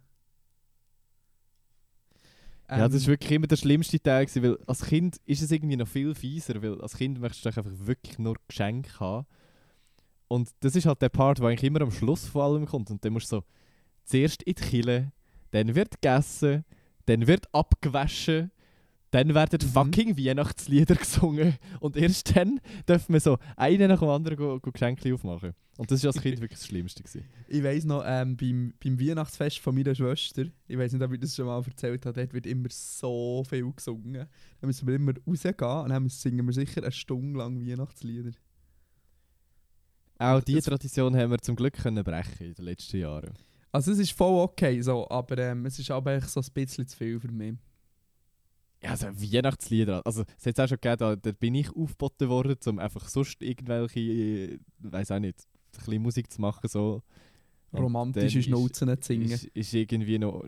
[2.71, 5.51] Ja, das Ähm, ist wirklich immer der schlimmste Teil, gewesen, weil als Kind ist es
[5.51, 9.27] irgendwie noch viel fieser, weil als Kind möchtest du einfach wirklich nur Geschenke haben.
[10.29, 12.91] Und das ist halt der Part, der eigentlich immer am Schluss vor allem kommt.
[12.91, 13.45] Und dann musst du so
[14.05, 15.13] zuerst in die Kille,
[15.53, 16.65] dann wird gegessen,
[17.07, 18.51] dann wird abgewaschen,
[19.11, 19.69] Dann werden Mhm.
[19.69, 21.55] fucking Weihnachtslieder gesungen.
[21.81, 25.55] Und erst dann dürfen wir so einen nach dem anderen go, go Geschenke aufmachen.
[25.79, 27.03] Und das war als Kind wirklich das Schlimmste.
[27.03, 27.25] Gewesen.
[27.49, 31.21] Ich weiss noch, ähm, beim, beim Weihnachtsfest von meiner Schwester, ich weiß nicht, ob ich
[31.21, 34.27] das schon mal erzählt habe, dort wird immer so viel gesungen.
[34.61, 38.33] Dann müssen wir immer rausgehen und dann singen wir sicher eine Stunde lang Weihnachtslieder.
[40.19, 43.33] Auch diese Tradition haben wir zum Glück können brechen in den letzten Jahren.
[43.71, 46.87] Also es ist voll okay so, aber ähm, es ist aber echt so ein bisschen
[46.89, 47.55] zu viel für mich.
[48.83, 50.07] Ja, also Weihnachtslieder.
[50.07, 53.43] Also, es hat auch schon gegeben, da, da bin ich aufgeboten worden, um einfach sonst
[53.43, 56.69] irgendwelche, äh, weiß auch nicht, ein bisschen Musik zu machen.
[56.69, 57.03] So.
[57.73, 59.31] Und Romantische schnauzen zu singen.
[59.31, 60.45] Ist, ist irgendwie noch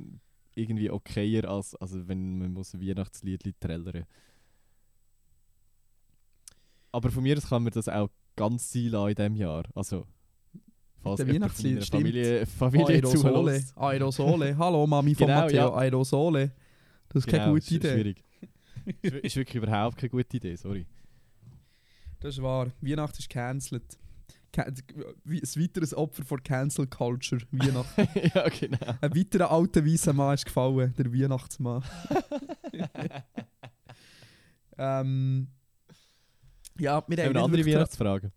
[0.55, 4.05] irgendwie okayer, als also wenn man muss Weihnachtsliedli trällern
[6.93, 9.65] Aber von mir aus kann man das auch ganz sein lassen in diesem Jahr.
[9.75, 10.07] Also,
[11.03, 11.85] falls von Weihnachtslied.
[11.85, 13.65] Familie, Familie Aerosole.
[13.77, 14.57] Aerosole.
[14.57, 15.57] Hallo Mami von Genau, Matteo.
[15.57, 15.75] ja.
[15.75, 16.53] Aerosole.
[17.11, 17.93] Das ist keine Genau, gute ist Idee.
[17.93, 18.25] Schwierig.
[19.03, 20.87] ist, ist wirklich überhaupt keine gute Idee, sorry.
[22.21, 22.71] Das ist wahr.
[22.81, 23.99] Weihnachten ist cancelled.
[24.57, 24.75] Ein
[25.27, 27.41] weiteres Opfer von Cancel Culture.
[27.53, 28.09] Weihnachten.
[28.35, 28.95] ja, genau.
[29.01, 31.85] Ein weiterer alter weißer Mann ist gefallen, der Weihnachtsmann.
[34.79, 35.49] ähm,
[36.79, 38.33] ja, wir Haben noch andere Weihnachtsfragen?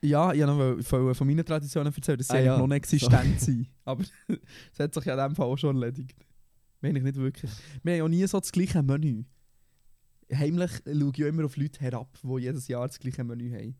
[0.00, 2.58] Ja, ich habe noch von, von meinen Traditionen erzählt, dass sie Ah, ja.
[2.58, 3.68] noch nicht existent sind.
[3.84, 4.02] Aber
[4.72, 6.16] es hat sich ja in dem Fall auch schon erledigt.
[6.82, 7.50] Wir haben nicht wirklich.
[7.82, 9.24] Wir haben ja nie so das gleiche Menü.
[10.34, 13.76] Heimlich schaue ich ja immer auf Leute herab, die jedes Jahr das gleiche Menü haben.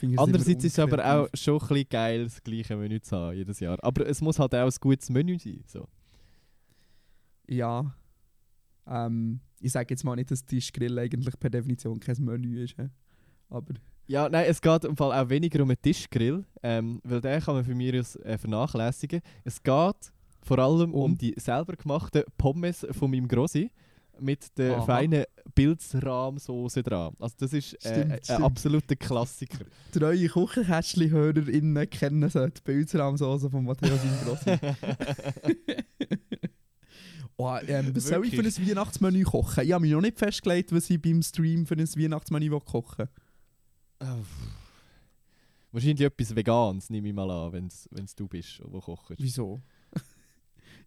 [0.00, 3.36] Ich Andererseits ist es aber auch schon ein bisschen geil, das gleiche Menü zu haben
[3.36, 3.82] jedes Jahr.
[3.82, 5.64] Aber es muss halt auch ein gutes Menü sein.
[5.66, 5.88] So.
[7.48, 7.94] Ja.
[8.86, 12.76] Ähm, ich sage jetzt mal nicht, dass Tischgrill eigentlich per Definition kein Menü ist.
[13.48, 13.74] Aber
[14.06, 17.54] Ja, nein, es geht im Fall auch weniger um einen Tischgrill, ähm, weil den kann
[17.54, 19.20] man für mich aus äh, vernachlässigen.
[19.44, 20.12] Es geht
[20.44, 21.18] vor allem um, Um?
[21.18, 23.70] die selber gemachten Pommes von meinem Grossi
[24.20, 24.84] mit der Aha.
[24.84, 27.14] feinen Pilzrahmsoße dran.
[27.18, 28.42] Also das ist äh, Stimmt, ein stimmt.
[28.42, 29.64] absoluter Klassiker.
[29.92, 34.50] treue Küchenkästchen-HörerInnen kennen so die Pilzrahmsoße von Matteo Grossi.
[37.36, 39.64] oh, ähm, was soll ich für ein Weihnachtsmenü kochen?
[39.64, 43.08] Ich habe mich noch nicht festgelegt, was ich beim Stream für ein Weihnachtsmenü will kochen
[45.72, 47.66] Wahrscheinlich etwas Veganes, nehme ich mal an, wenn
[48.04, 49.14] es du bist, wo kochst.
[49.18, 49.60] Wieso?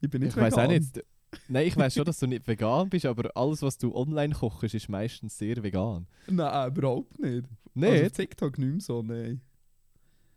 [0.01, 0.75] Ich bin nicht Ich weiß auch vegan.
[0.75, 1.03] nicht.
[1.49, 4.73] Nein, ich weiß schon, dass du nicht vegan bist, aber alles, was du online kochst,
[4.73, 6.07] ist meistens sehr vegan.
[6.27, 7.45] Nein, überhaupt nicht.
[7.73, 7.91] Nein?
[7.91, 9.41] Also auf TikTok nicht mehr so, nein.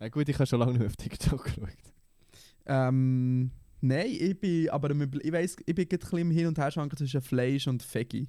[0.01, 1.69] Na gut, ich habe schon lange nicht auf TikTok geschaut.
[2.67, 6.59] Ähm, nein, ich bin, aber ich weiss, ich bin gerade ein bisschen im Hin- und
[6.59, 8.29] Herschwanken zwischen Fleisch und Veggie.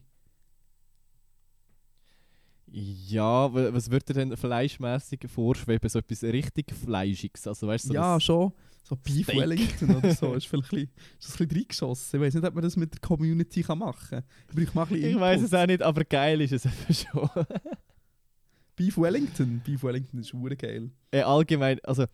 [2.74, 5.89] Ja, wa- was würde denn fleischmässig vorschweben?
[5.89, 7.46] So etwas richtig Fleischiges?
[7.48, 8.54] Also, weißt so ja, schon.
[8.84, 9.28] So Beef.
[9.28, 10.34] Wellington oder so.
[10.36, 12.20] ist vielleicht ein bisschen, ist das ein bisschen reingeschossen.
[12.20, 14.62] Ich weiß nicht, ob man das mit der Community kann machen kann.
[14.62, 17.30] Ich mal ein bisschen ich weiß es auch nicht, aber geil ist es eben schon.
[18.76, 19.62] Beef Wellington.
[19.63, 20.89] Beef Wellington ist hure geil.
[21.12, 22.06] äh, allgemein, also,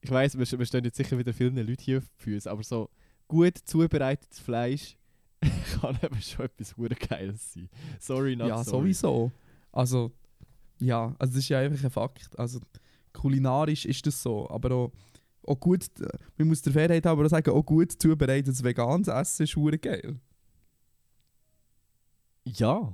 [0.00, 2.62] ich weiß, wir, wir stehen jetzt sicher wieder vielen Leuten hier auf die Füße, aber
[2.62, 2.90] so
[3.28, 4.96] gut zubereitetes Fleisch
[5.80, 7.68] kann eben schon etwas hure Geiles sein.
[7.98, 8.92] Sorry, not ja, sorry.
[8.92, 9.32] sowieso.
[9.72, 10.12] Also,
[10.78, 12.38] ja, also das ist ja einfach ein Fakt.
[12.38, 12.60] Also,
[13.12, 14.48] kulinarisch ist das so.
[14.50, 14.92] Aber auch,
[15.46, 15.86] auch gut,
[16.36, 20.18] man muss der Fairheit aber auch sagen, auch gut zubereitetes veganes Essen ist hure geil.
[22.44, 22.92] Ja.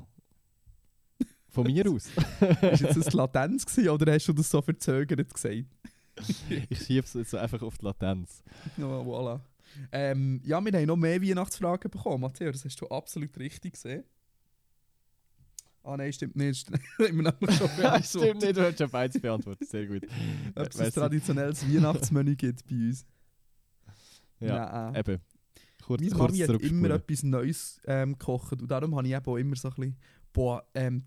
[1.48, 2.08] Von mir aus.
[2.72, 5.64] Ist jetzt das Latenz gewesen, oder hast du das so verzögert gesagt?
[6.70, 8.42] ich schiebe es jetzt einfach auf die Latenz.
[8.76, 9.40] Ja, voilà.
[9.92, 14.04] Ähm, ja, wir haben noch mehr Weihnachtsfragen bekommen, Matteo, das hast du absolut richtig gesehen.
[15.86, 16.68] Ah nein, stimmt nicht.
[16.98, 17.68] Wir nämlich schon
[18.02, 19.68] stimmt nicht, du hast schon beides beantwortet.
[19.68, 20.02] Sehr gut.
[20.56, 23.06] Ob es ein traditionelles Weihnachtsmenü gibt bei uns.
[24.40, 24.96] Ja, Nein.
[24.96, 25.22] eben.
[25.84, 29.24] Kurz, Meine kurz Mami hat immer etwas Neues ähm, gekocht und darum habe ich eben
[29.24, 29.96] auch immer so ein bisschen,
[30.32, 31.04] boah, ähm,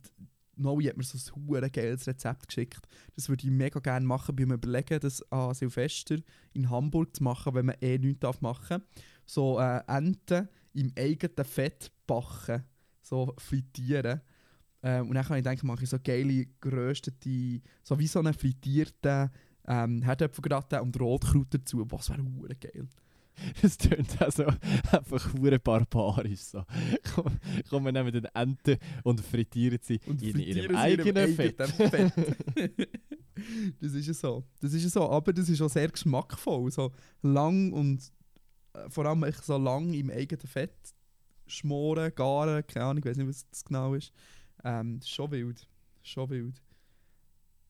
[0.56, 2.88] Noe hat mir so ein hure geiles Rezept geschickt.
[3.16, 6.16] Das würde ich mega gerne machen, beim Überlegen, das an Silvester
[6.54, 8.82] in Hamburg zu machen, wenn man eh nichts darf machen
[9.26, 12.64] So äh, Enten im eigenen Fett backen,
[13.02, 14.22] so frittieren.
[14.82, 18.34] Ähm, und dann kann ich denken, mache ich so geile, geröstete, so wie so einen
[18.34, 19.30] frittierten
[19.68, 21.84] ähm, Herdöpfelgratin und Rotkraut dazu.
[21.86, 22.88] Das wäre hure geil.
[23.62, 24.46] Es tönt also
[24.92, 26.42] einfach hure barbarisch.
[26.42, 26.66] So.
[27.16, 27.40] Komm-
[27.70, 31.62] Kommen nehmen den Enten und frittieren sie Und in frittieren ihrem sie eigenen Fett.
[31.62, 32.90] eigenen Fett.
[33.80, 34.44] das ist ja so.
[34.60, 35.10] Das ist ja so.
[35.10, 36.70] Aber das ist auch sehr geschmackvoll.
[36.72, 38.12] So lang und
[38.74, 40.76] äh, vor allem so lang im eigenen Fett
[41.48, 44.12] schmoren, garen, keine Ahnung, ich weiß nicht, was das genau ist.
[44.64, 45.68] Ähm, schon wild.
[46.04, 46.62] Schon wild.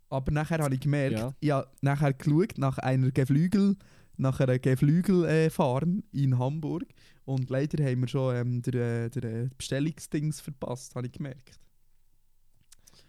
[0.10, 1.34] Aber nachher habe ich gemerkt, Ja.
[1.40, 3.76] ich habe nachher geschaut nach einer Geflügel,
[4.18, 6.86] nach einer Geflügelfarm in Hamburg
[7.26, 11.60] Und leider haben wir schon ähm, den, äh, äh, Bestellungsdings verpasst, habe ich gemerkt.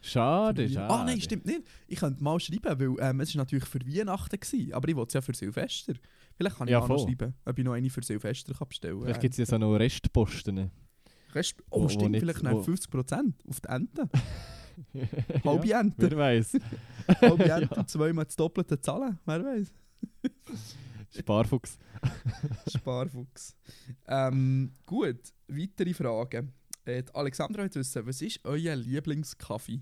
[0.02, 0.92] Schade, schade.
[0.92, 1.62] Ah nein, stimmt nicht.
[1.86, 5.08] Ich könnte mal schreiben, weil ähm, es war natürlich für Weihnachten, gewesen, aber ich wollte
[5.08, 5.94] es ja für Silvester.
[6.36, 8.94] Vielleicht kann ich Ja, auch noch schreiben, ob ich noch eine für Silvester kann bestellen
[8.96, 9.04] kann.
[9.04, 10.70] Vielleicht gibt es ja so noch Restposten.
[11.34, 14.08] Rest oh, wo- wo stimmt, nicht- vielleicht noch wo- 50% auf die Ente.
[15.44, 16.10] Halbe ja, Ente.
[16.10, 16.52] Wer weiß.
[17.20, 17.86] Halbe Ente, Ja.
[17.86, 19.72] zweimal das Doppelte zahlen, wer weiß.
[21.16, 21.78] Sparfuchs.
[22.76, 23.56] Sparfuchs.
[24.06, 26.52] ähm, gut, weitere Fragen.
[26.84, 29.80] Äh, Alexandra wollte wissen, was ist euer Lieblingskaffee?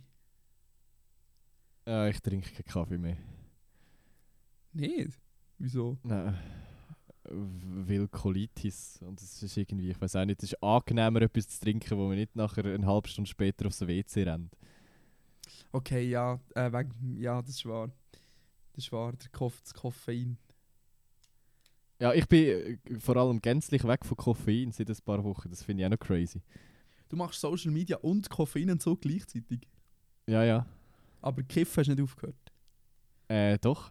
[1.86, 3.16] Ja, ich trinke keinen Kaffee mehr.
[4.72, 5.18] Nicht?
[5.58, 5.98] Wieso?
[6.02, 6.36] Nein.
[7.30, 9.00] Weil Colitis.
[9.02, 12.08] Und es ist irgendwie, ich weiß auch nicht, es ist angenehmer, etwas zu trinken, wo
[12.08, 14.56] man nicht nachher eine halbe Stunde später aufs WC rennt.
[15.72, 17.90] Okay, ja, äh, wegen, ja, das ist wahr.
[18.72, 20.38] Das ist wahr, der Koff, das Koffein.
[22.00, 25.50] Ja, ich bin äh, vor allem gänzlich weg von Koffein seit ein paar Wochen.
[25.50, 26.42] Das finde ich auch noch crazy.
[27.08, 29.66] Du machst Social Media und Koffein und so gleichzeitig.
[30.26, 30.66] Ja, ja.
[31.20, 32.36] Aber Kiffen hast du nicht aufgehört.
[33.28, 33.90] Äh, doch.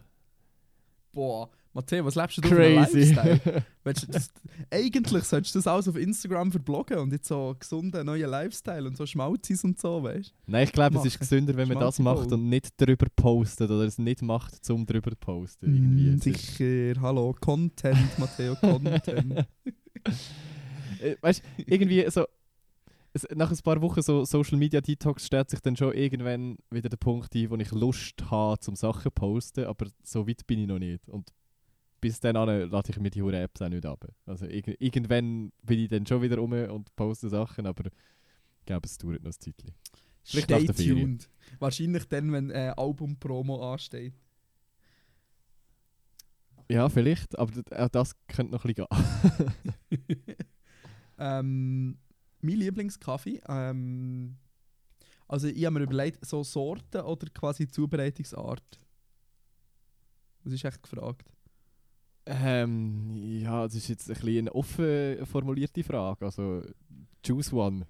[1.12, 3.12] Boah, Matteo, was lebst du für einen Crazy.
[3.12, 3.64] Lifestyle?
[3.88, 4.28] Du das,
[4.70, 8.98] eigentlich solltest du das alles auf Instagram verbloggen und jetzt so gesunden neuen Lifestyle und
[8.98, 10.34] so Schmalzis und so, weißt du?
[10.52, 13.84] Nein, ich glaube, es ist gesünder, wenn man das macht und nicht drüber postet oder
[13.84, 15.74] es nicht macht, zum drüber posten.
[15.74, 16.10] Irgendwie.
[16.10, 19.46] Mm, Es ist- sicher, hallo, Content, Matteo, Content.
[21.00, 22.24] Äh, weißt du, irgendwie so.
[23.34, 26.96] Nach ein paar Wochen so Social Media Detox stellt sich dann schon irgendwann wieder der
[26.98, 30.66] Punkt ein, wo ich Lust habe, zum Sachen zu posten, aber so weit bin ich
[30.66, 31.08] noch nicht.
[31.08, 31.32] Und
[32.00, 34.06] bis dann an lade ich mir die hure Apps auch nicht ab.
[34.26, 38.86] Also irg irgendwann bin ich dann schon wieder rum und poste Sachen, aber ich glaube,
[38.86, 39.72] es dauert noch ein Zeitchen.
[40.22, 41.28] Vielleicht Stay tuned.
[41.58, 44.14] Wahrscheinlich dann, wenn äh, Album-Promo ansteht.
[46.70, 48.86] Ja, vielleicht, aber auch das könnte noch ein bisschen
[49.88, 50.26] gehen.
[51.18, 51.98] ähm,
[52.42, 54.36] mein Lieblingskaffee, ähm,
[55.26, 58.80] also ich habe mir überlegt, so Sorten oder quasi Zubereitungsart?
[60.44, 61.32] Was ist echt gefragt?
[62.30, 66.26] Ähm, ja, das ist jetzt ein eine offen formulierte Frage.
[66.26, 66.62] Also,
[67.26, 67.86] choose one.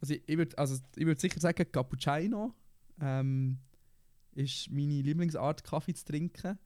[0.00, 2.52] Also ich, würde also würd sicher sagen, Cappuccino
[3.00, 3.58] ähm,
[4.32, 6.58] ist meine Lieblingsart, Kaffee zu trinken.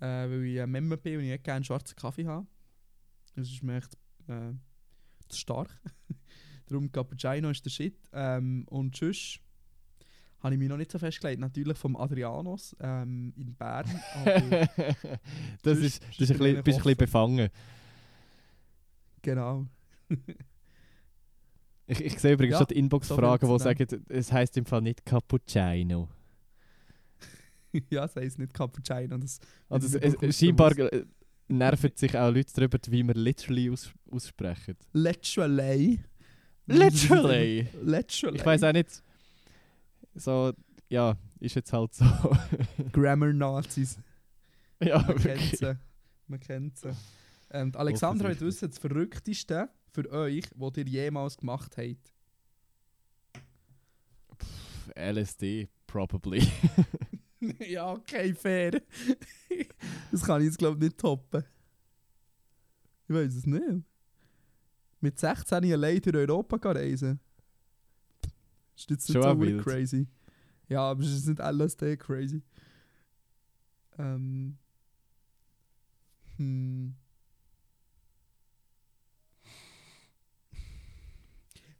[0.00, 2.46] Äh, weil ich ein Member bin und ich nicht gerne schwarzen Kaffee habe.
[3.34, 3.94] Das ist mir echt
[4.28, 4.54] äh,
[5.28, 5.78] zu stark.
[6.66, 7.98] Darum Cappuccino ist der Shit.
[8.12, 9.40] Ähm, und sonst
[10.42, 11.40] habe ich mich noch nicht so festgelegt.
[11.40, 13.86] Natürlich vom Adrianos ähm, in Bern.
[15.62, 17.48] Das ist, das ist ein bisschen, bist ein bisschen befangen.
[19.22, 19.66] genau.
[21.86, 24.80] Ich, ich sehe übrigens Ja, schon die Inbox-Fragen, so die sagen, es heisst im Fall
[24.80, 26.08] nicht Cappuccino.
[27.90, 29.18] ja, das heisst nicht Cappuccino.
[29.18, 31.04] Das Also es, es, scheinbar äh,
[31.48, 34.76] nerven sich auch Leute darüber, wie man literally aus, aussprechen.
[34.92, 36.00] Literally.
[36.66, 37.68] Literally?
[37.82, 38.36] Literally.
[38.38, 39.02] Ich weiß auch nicht.
[40.14, 40.52] So,
[40.88, 42.04] ja, ist jetzt halt so.
[42.92, 43.98] Grammar-Nazis.
[44.82, 45.78] ja, Man kennt sie.
[46.26, 46.90] Man kennt sie.
[47.50, 48.46] Ähm, Alexandra Offensichtlich.
[48.48, 52.12] wissen, das Verrückteste für euch, was ihr jemals gemacht habt.
[54.38, 56.46] Pff, LSD, probably.
[57.68, 58.80] ja, okay, fair.
[60.12, 61.44] das kann ich jetzt, glaube ich, nicht toppen.
[63.08, 63.84] Ich weiß es nicht.
[65.00, 67.18] Mit 16 allein durch Europa gehen
[68.80, 69.62] Ist jetzt nicht Schon so verdammt wild.
[69.62, 70.06] crazy.
[70.68, 72.42] Ja, aber es ist nicht LSD crazy.
[73.98, 74.56] Ähm.
[76.36, 76.94] Hm.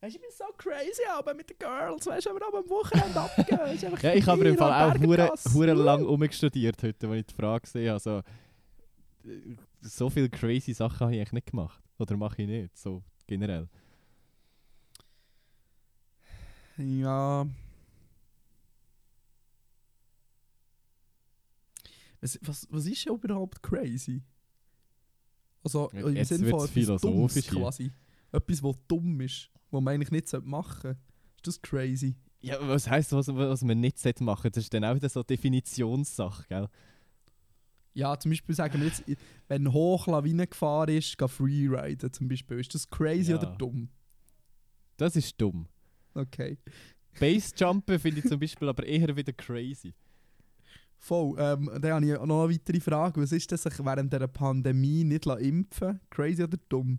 [0.03, 2.59] Weißt du, ich bin so crazy, aber mit den Girls, weißt du, wenn wir aber
[2.59, 3.99] am Wochenende abgehen.
[4.03, 4.99] ja, ich habe im Fall auch
[5.55, 7.93] hure, lang umgestudiert heute, als ich die Frage habe.
[7.93, 8.19] Also,
[9.25, 11.83] äh, so viele crazy Sachen habe ich eigentlich nicht gemacht.
[11.99, 13.69] Oder mache ich nicht, so generell.
[16.81, 17.47] Ja.
[22.21, 24.23] Was, was, was ist ja überhaupt crazy?
[25.63, 27.43] Also im jetzt Sinne von etwas Dummes hier.
[27.61, 27.93] quasi.
[28.33, 30.99] Etwas, was dumm ist, was man eigentlich nicht machen sollte.
[31.37, 32.17] Ist das crazy?
[32.43, 34.51] Ja, was heisst, was, was man nicht sollte machen?
[34.53, 36.69] Das ist dann auch wieder so eine Definitionssache, gell?
[37.93, 39.03] Ja, zum Beispiel sagen wir jetzt,
[39.49, 42.61] wenn Hochlawinengefahr ist, geh Freeriden zum Beispiel.
[42.61, 43.39] Ist das crazy Ja.
[43.39, 43.89] oder dumm?
[44.97, 45.67] Das ist dumm.
[46.15, 46.59] Okay.
[47.19, 49.95] Basejumpen finde ich zum Beispiel aber eher wieder crazy.
[51.01, 51.35] Voll.
[51.39, 53.23] Ähm, dann habe ich noch eine weitere Frage.
[53.23, 55.99] Was ist das, sich während der Pandemie nicht impfen?
[56.11, 56.99] Crazy oder dumm?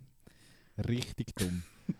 [0.88, 1.62] Richtig dumm.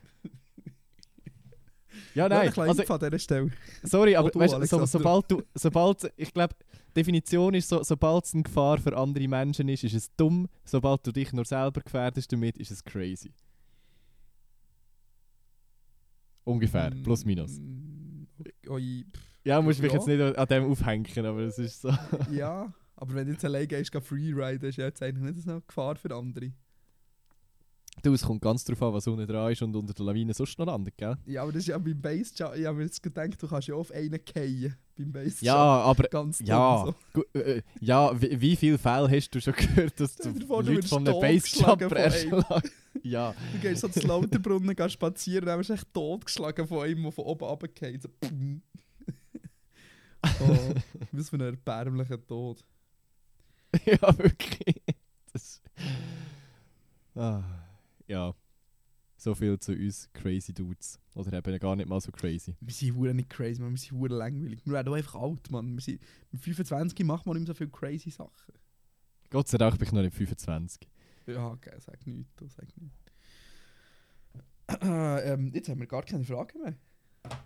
[2.14, 3.50] ja, nein, Wirklich also, an dieser Stelle.
[3.84, 6.56] sorry, aber du, weißt, so, sobald du, sobald, ich glaube,
[6.96, 10.48] Definition ist so, sobald es eine Gefahr für andere Menschen ist, ist es dumm.
[10.64, 13.32] Sobald du dich nur selber gefährdest damit, ist es crazy.
[16.44, 17.58] Ungefähr, plus minus.
[17.60, 18.24] Mm,
[18.68, 19.98] Oi, pff, Ja, musst mich Ja.
[19.98, 21.90] jetzt nicht an dem aufhängen, aber es ist so.
[22.30, 25.50] ja, aber wenn du jetzt alleine gehst, geh freeriden, ist ja jetzt eigentlich nicht so
[25.52, 26.52] eine Gefahr für andere.
[28.02, 30.58] Du, es kommt ganz drauf an, was unten dran ist und unter der Lawine sonst
[30.58, 31.16] noch landet, gell?
[31.24, 32.56] Ja, aber das ist ja beim Bassjump.
[32.56, 35.42] Ich habe mir jetzt gedacht, du kannst ja auf einen fallen beim Bassjump.
[35.42, 36.94] Ja, aber Ganz Ja, so.
[37.20, 40.88] gu- äh, ja wie, wie viele Fälle hast du schon gehört, dass du vor, Leute
[40.88, 41.14] von einem
[41.88, 42.32] von einem.
[42.32, 42.70] erschlagen?
[43.04, 47.02] Ja, Du gehst so zu Lauterbrunnen gehst spazieren, dann wirst du echt totgeschlagen von einem,
[47.04, 48.02] der von oben runterfällt.
[48.02, 48.08] So,
[50.40, 50.74] oh,
[51.12, 52.62] was für ein erbärmlicher Tod.
[53.86, 54.82] ja, wirklich.
[55.32, 55.62] Das,
[57.14, 57.42] ah,
[58.12, 58.34] ja,
[59.16, 61.00] so viel zu uns crazy Dudes.
[61.14, 62.54] Oder eben gar nicht mal so crazy.
[62.60, 63.70] Wir sind hure nicht crazy, man.
[63.70, 64.60] wir sind hure langweilig.
[64.64, 65.74] Wir werden auch einfach alt, man.
[65.74, 68.54] Wir sind, mit 25 macht man nicht mehr so viele crazy Sachen.
[69.30, 70.88] Gott sei Dank bin ich noch nicht 25.
[71.26, 72.98] Ja, okay, sag nichts, sag nichts.
[74.82, 76.74] ähm, jetzt haben wir gar keine Fragen mehr.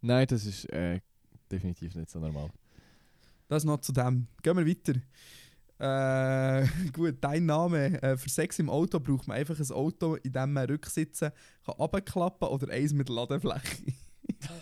[0.00, 1.00] Nein, das ist äh,
[1.50, 2.50] definitiv nicht so normal.
[3.48, 4.26] Das noch zu dem.
[4.42, 5.00] Gehen wir weiter.
[5.78, 8.02] Äh, gut, dein Name.
[8.02, 11.30] Äh, für Sex im Auto braucht man einfach ein Auto, in dem man Rücksitzen
[11.66, 13.82] kann runterklappen oder eins mit Ladefläche.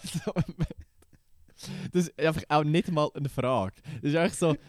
[1.93, 3.75] das ist einfach auch nicht mal eine Frage.
[4.03, 4.57] Das ist einfach so.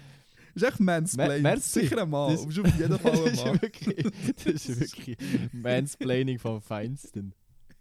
[0.54, 1.41] Das ist echt Mansplaining.
[1.41, 1.58] Ma-.
[1.58, 2.32] Sicher ein Mann.
[2.32, 3.62] Das- Das ist auf jeden Fall das, ein ist Mann.
[3.62, 4.08] wirklich,
[4.45, 5.17] das ist wirklich
[5.51, 7.34] Mansplaining vom Feinsten.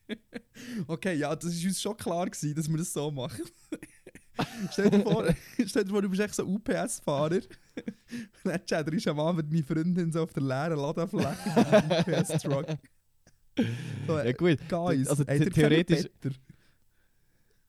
[0.87, 3.43] Okay, ja, das war uns schon klar, gewesen, dass wir das so machen.
[4.73, 5.27] stell, dir vor,
[5.67, 7.41] stell dir vor, du bist echt so UPS-Fahrer.
[8.45, 12.67] Dann chatterst du am Abend deine Freundin so auf der leeren Ladefläche mit dem UPS-Truck.
[14.07, 16.11] So, Ja gut, Guys, also the- theoretisch-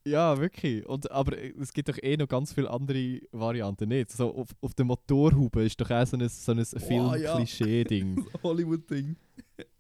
[0.08, 0.86] ja wirklich.
[0.86, 4.12] Und, aber es gibt doch eh noch ganz viele andere Varianten, nicht?
[4.12, 6.65] So auf, auf der Motorhaube ist doch auch so ein, so ein ja.
[6.80, 8.26] Film-Klischee-Ding.
[8.43, 9.15] Hollywood-Ding.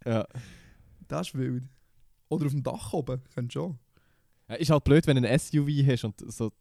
[0.05, 0.25] ja.
[1.07, 1.63] Das ist wild.
[2.29, 3.77] Oder auf dem Dach oben, könnt schon.
[4.49, 6.51] Ja, Ist halt blöd, wenn du ein SUV hast und so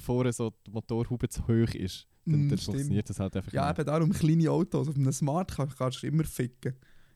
[0.00, 2.06] vorne so die Motorhaube zu hoch ist.
[2.26, 3.78] Dann, Mm, dann funktioniert das halt einfach Ja, nicht.
[3.80, 4.88] eben darum kleine Autos.
[4.88, 6.74] Auf einem Smart kann- kannst du immer ficken.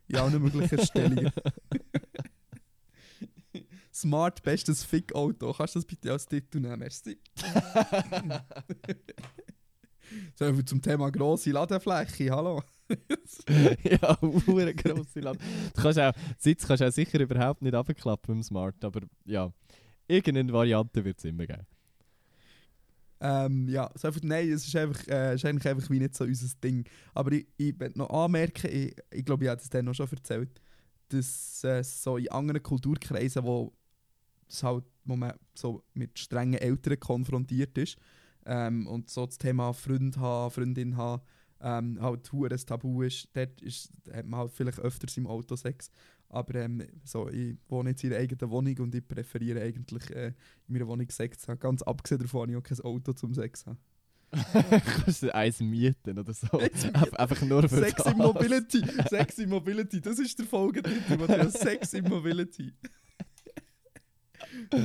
[0.09, 1.31] In allen möglichen Stellungen.
[3.93, 5.53] Smart, bestes Fick-Auto.
[5.53, 6.81] Kannst du das bitte als Titel nehmen?
[6.81, 7.19] Merci.
[10.35, 12.31] so zum Thema grosse Ladefläche.
[12.31, 12.63] Hallo.
[13.83, 15.41] ja, eine grosse Land.
[15.75, 19.01] Du kannst auch, Sitz kannst du auch sicher überhaupt nicht abklappen mit dem Smart, aber
[19.25, 19.53] ja,
[20.07, 21.67] irgendeine Variante wird es immer geben.
[23.21, 26.25] Ähm, ja, so viel, nein, es ist, einfach, äh, ist eigentlich einfach wie nicht so
[26.25, 26.85] unser Ding.
[27.15, 30.09] Aber ich, ich möchte noch anmerken, ich, ich glaube, ich habe das dann noch schon
[30.11, 30.61] erzählt,
[31.09, 33.73] dass äh, so in anderen Kulturkreisen, wo,
[34.47, 37.97] das halt, wo man so mit strengen Eltern konfrontiert ist
[38.45, 41.23] ähm, und so das Thema Freund haben, Freundin haben,
[41.61, 45.57] ähm, halt hure ein Tabu ist, dort ist, hat man halt vielleicht öfters im Auto
[45.57, 45.91] Sex.
[46.29, 50.29] Aber ähm, so, ich wohne jetzt in einer eigenen Wohnung und ich präferiere eigentlich äh,
[50.29, 50.35] in
[50.75, 51.61] meiner Wohnung Sex zu haben.
[51.61, 53.79] Ganz abgesehen davon, ich auch kein Auto zum Sex haben.
[55.05, 56.59] Kannst du eins mieten oder so?
[56.59, 58.13] Einfach nur für Sex das.
[58.13, 58.83] Immobility.
[59.09, 61.53] Sex Immobility, das ist der Folgetitel, Matthias.
[61.53, 62.73] Sex Immobility.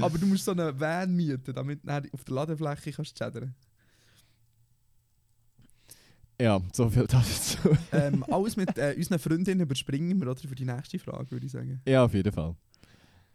[0.01, 3.55] Aber du musst so eine Van mieten, damit du auf der Ladefläche kannst chattern.
[6.41, 7.57] Ja, so viel dazu.
[7.91, 10.39] Ähm, alles mit äh, unseren Freundinnen überspringen wir, oder?
[10.39, 11.81] Für die nächste Frage, würde ich sagen.
[11.85, 12.55] ja, auf jeden Fall.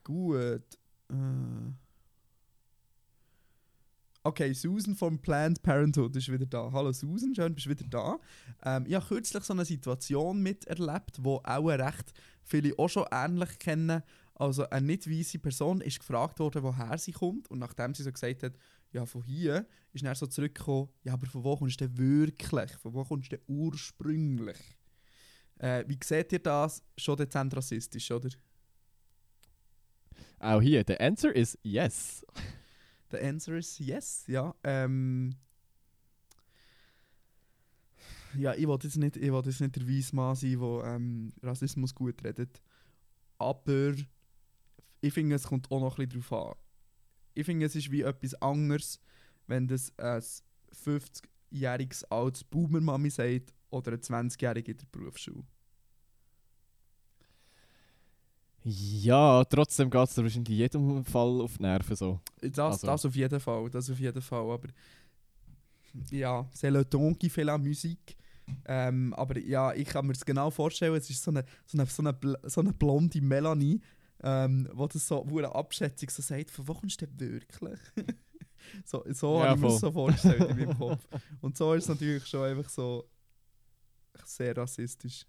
[0.02, 0.62] Gut.
[1.10, 1.14] Äh.
[4.26, 6.70] Okay, Susan vom Planned Parenthood ist wieder da.
[6.72, 8.18] Hallo Susan, schön, bist du wieder da.
[8.64, 13.58] Ähm, ich habe kürzlich so eine Situation miterlebt, wo auch recht viele auch schon ähnlich
[13.58, 14.02] kennen.
[14.34, 18.10] Also eine nicht weiße Person ist gefragt worden, woher sie kommt und nachdem sie so
[18.10, 18.54] gesagt hat,
[18.94, 22.72] ja von hier, ist dann so zurückgekommen, ja aber von wo kommst du denn wirklich?
[22.78, 24.78] Von wo kommst du denn ursprünglich?
[25.58, 26.82] Äh, wie seht ihr das?
[26.96, 28.30] Schon dezent rassistisch, oder?
[30.38, 32.24] Auch hier, the answer is yes.
[33.10, 34.54] The answer is yes, ja.
[34.64, 35.36] Ähm,
[38.36, 41.32] ja, ich will jetzt nicht, ich will jetzt nicht der weisse Mann sein, der ähm,
[41.42, 42.60] Rassismus gut redet.
[43.38, 43.94] Aber
[45.00, 46.63] ich finde, es kommt auch noch ein bisschen drauf an.
[47.34, 49.00] Ich finde, es ist wie etwas anderes,
[49.46, 50.22] wenn das ein
[50.84, 55.44] 50-jähriges altes Boomer-Mami sagt oder ein 20-jähriger in der Berufsschule.
[58.66, 62.20] Ja, trotzdem geht es wahrscheinlich in jedem Fall auf die Nerven so.
[62.40, 64.68] Das, Also- das auf jeden Fall, das auf jeden Fall, aber
[66.10, 68.16] ja, c'est le ton qui fait la musique.
[68.66, 71.86] Ähm, aber ja, ich kann mir das genau vorstellen, es ist so eine, so eine,
[71.86, 73.80] so eine, so eine blonde Melanie,
[74.24, 77.78] ähm, wo das so, wo eine Abschätzung so sagt, von wo kommst du denn wirklich?
[78.86, 81.06] so so Ja, habe ich mir das so vorgestellt in meinem Kopf.
[81.42, 83.06] Und so ist es natürlich schon einfach so
[84.24, 85.26] sehr rassistisch.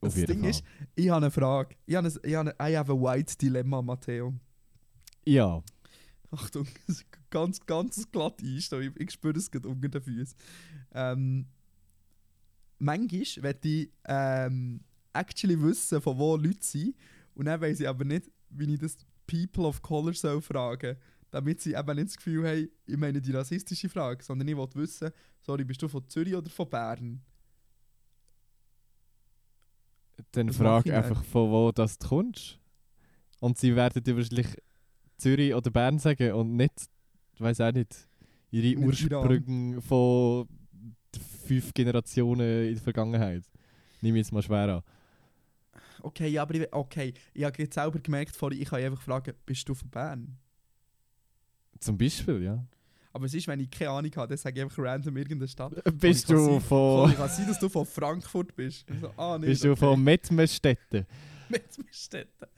[0.00, 0.50] Auf das Ding Fall.
[0.50, 0.64] ist,
[0.94, 1.76] ich habe eine Frage.
[1.84, 4.32] Ich habe, ein, ich habe ein, I have a white Dilemma, Matteo.
[5.26, 5.62] Ja,
[6.30, 6.66] Achtung,
[7.30, 8.94] ganz, ganz glatt einstehen.
[8.96, 10.36] Ich, ich spüre es gerade unter den Füßen.
[10.94, 11.46] Ähm,
[12.78, 14.80] manchmal möchte ich ähm,
[15.12, 16.94] actually wissen, von wo Leute sind.
[17.34, 20.96] Und dann weiss ich aber nicht, wie ich das People of Color soll fragen
[21.30, 24.68] damit sie eben nicht das Gefühl haben, ich meine die rassistische Frage, sondern ich will
[24.74, 25.10] wissen,
[25.40, 27.20] sorry, bist du von Zürich oder von Bern?
[30.30, 32.58] dann Was frag einfach, von wo das du kommst.
[33.40, 34.46] Und sie werden dir wahrscheinlich
[35.16, 36.88] Zürich oder Bern sagen und nicht,
[37.34, 38.08] ich weiß auch nicht,
[38.50, 40.48] ihre Nicht Ursprünge von
[41.46, 43.42] fünf Generationen in der Vergangenheit.
[44.00, 44.82] Ich jetzt mal schwer an.
[46.04, 47.14] Okay, ja, aber ich, okay.
[47.32, 50.36] ich habe jetzt selber gemerkt, vorhin, ich kann einfach fragen, bist du von Bern?
[51.80, 52.64] Zum Beispiel, ja.
[53.12, 55.72] Aber es ist, wenn ich keine Ahnung habe, dann sage ich einfach random irgendeine Stadt.
[55.98, 58.84] Bist kann du sein- von, Kann sein, dass du von Frankfurt bist?
[58.90, 61.06] Ich So, ah, nicht, bist du von Mettmerstetten?
[61.48, 62.48] Mettmerstetten.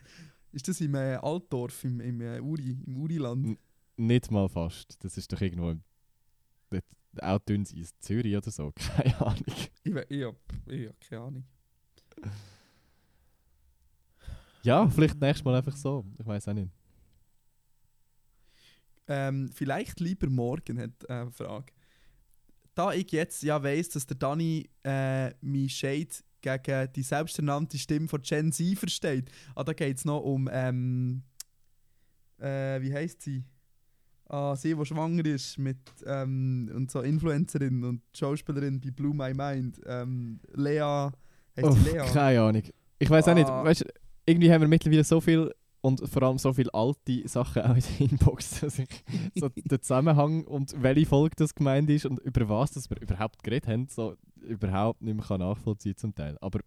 [0.53, 3.47] Ist das im äh, Altdorf, im, im, äh, Uri, im Uriland?
[3.47, 3.59] N-
[3.97, 4.97] Nicht mal fast.
[5.05, 5.83] Das ist doch irgendwo im,
[7.21, 7.95] auch dünnes Eis.
[8.01, 8.73] Zürich oder so.
[8.97, 9.45] Keine Ahnung.
[9.47, 10.37] Ich, ich, hab,
[10.67, 11.45] ich hab keine Ahnung.
[14.67, 16.05] Ja, vielleicht nächstes Mal einfach so.
[16.19, 16.73] Ich weiß auch nicht.
[19.07, 21.73] Ähm, vielleicht lieber morgen, hat äh, eine Frage.
[22.75, 26.09] Da ich jetzt ja weiss, dass der Dani äh, mein Shade
[26.41, 29.31] gegen die selbsternannte Stimme von Gen Z versteht.
[29.55, 31.23] Ah, da geht es noch um, ähm,
[32.39, 33.45] äh, wie heisst sie?
[34.29, 39.33] Ah, sie, die schwanger ist mit, ähm, und so Influencerin und Schauspielerin bei Blue My
[39.33, 39.81] Mind.
[39.87, 41.11] Ähm, Lea,
[41.63, 42.03] Uff, sie Lea?
[42.13, 42.65] keine Ahnung.
[42.99, 43.49] Ich weiß auch nicht.
[43.49, 43.65] Ah.
[43.65, 43.85] Weißt,
[44.27, 47.83] irgendwie haben wir mittlerweile so viel und vor allem so viele alte Sachen auch in
[47.83, 48.89] der Inbox, dass ich
[49.35, 53.43] so den Zusammenhang und welche Folge das gemeint ist und über was das wir überhaupt
[53.43, 56.37] geredet haben, so überhaupt nicht mehr kann nachvollziehen zum Teil.
[56.41, 56.61] Aber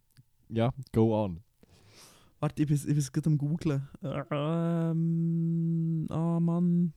[0.47, 1.41] ja, go on.
[2.39, 3.89] Warte, ich bin, ich bin gerade am googlen.
[4.31, 6.93] Ähm, ah Mann.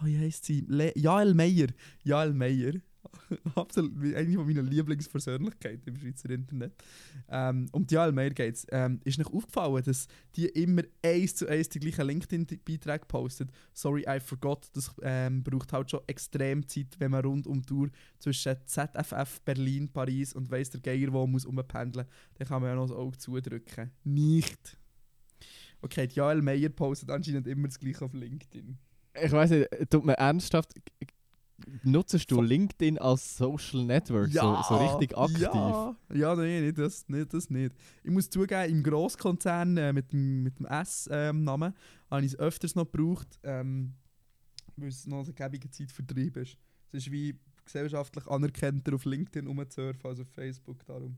[0.00, 0.64] Oh, wie heisst sie?
[0.66, 1.68] Le Jael Meyer.
[2.02, 2.72] Jael Meyer.
[3.54, 6.74] Absolut, von meiner Lieblingspersönlichkeiten im Schweizer Internet.
[7.28, 8.66] Ähm, um die Meyer geht es.
[8.70, 13.50] Ähm, ist nicht aufgefallen, dass die immer eins zu eins die gleichen LinkedIn-Beiträge postet?
[13.72, 14.68] Sorry, I forgot.
[14.74, 17.88] Das ähm, braucht halt schon extrem Zeit, wenn man rund um die Tour
[18.18, 22.06] zwischen ZFF, Berlin, Paris und weiss der Geier wo muss umpendeln.
[22.34, 23.90] Dann kann man ja noch das Auge zudrücken.
[24.04, 24.76] Nicht.
[25.82, 28.76] Okay, die Jael Meyer postet anscheinend immer das gleiche auf LinkedIn.
[29.22, 30.74] Ich weiß nicht, tut mir ernsthaft,
[31.82, 32.40] nutzt du.
[32.40, 35.40] LinkedIn als Social Network so, so richtig aktiv?
[35.42, 37.74] Ja, ja nee, nicht das, nicht das nicht.
[38.02, 41.74] Ich muss zugeben, im Grosskonzern äh, mit dem, mit dem S-Namen
[42.10, 43.94] habe ich es öfters noch gebraucht, ähm,
[44.76, 46.56] weil es noch eine gäbige Zeit Vertrieb ist.
[46.92, 51.16] Es ist wie gesellschaftlich anerkannter auf LinkedIn rumzusurfen als auf Facebook, darum.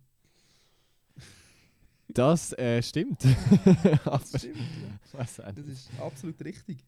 [2.08, 3.22] Das äh, stimmt.
[4.04, 5.52] Das stimmt, ja.
[5.52, 6.84] Das ist absolut richtig.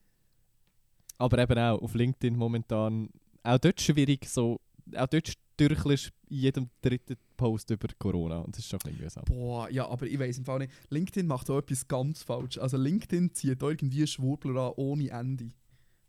[1.16, 3.08] Aber eben auch auf LinkedIn momentan
[3.44, 4.60] auch dort schwierig, so,
[4.96, 9.04] auch dort stürchelst in jedem dritten Post über Corona und das ist schon ein bisschen
[9.04, 9.24] mühsam.
[9.26, 10.72] Boah, ja, aber ich weiß im Fall nicht.
[10.90, 12.58] LinkedIn macht auch etwas ganz falsch.
[12.58, 15.50] Also LinkedIn zieht irgendwie Schwurbler an ohne Ende.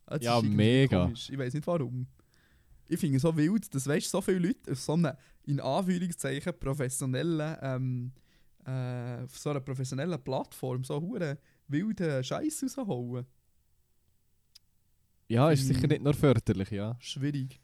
[0.05, 1.05] Das Ja, mega.
[1.05, 1.29] komisch.
[1.29, 2.07] Ich weiß nicht warum.
[2.87, 6.53] Ich finde es so wild, dass weißt, so viele Leute auf so einer, in Anführungszeichen,
[6.59, 8.11] professionellen, ähm,
[8.65, 13.25] äh, auf so einer professionellen Plattform so hure wilden Scheiß raushauen.
[15.27, 15.67] Ja, ist Hm.
[15.75, 16.95] sicher nicht nur förderlich, ja.
[16.99, 17.59] Schwierig.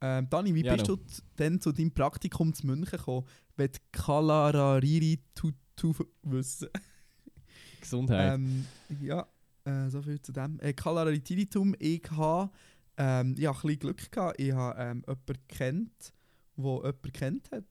[0.00, 0.96] Ähm, Dani, wie Ja, bist no.
[0.96, 1.02] du
[1.38, 3.26] denn zu deinem Praktikum zu München gekommen?
[3.58, 6.68] Die Kalarariri Tutu wissen.
[7.80, 8.34] Gesundheit.
[8.34, 8.66] Ähm,
[9.00, 9.26] ja,
[9.64, 10.58] äh, so viel zu dem.
[10.60, 12.50] Äh, Kalararitiditum, ich habe
[12.96, 14.40] ähm, ich hab ein bisschen Glück gehabt.
[14.40, 16.12] Ich habe ähm, jemanden kennt,
[16.56, 17.64] der jemanden kennt hat.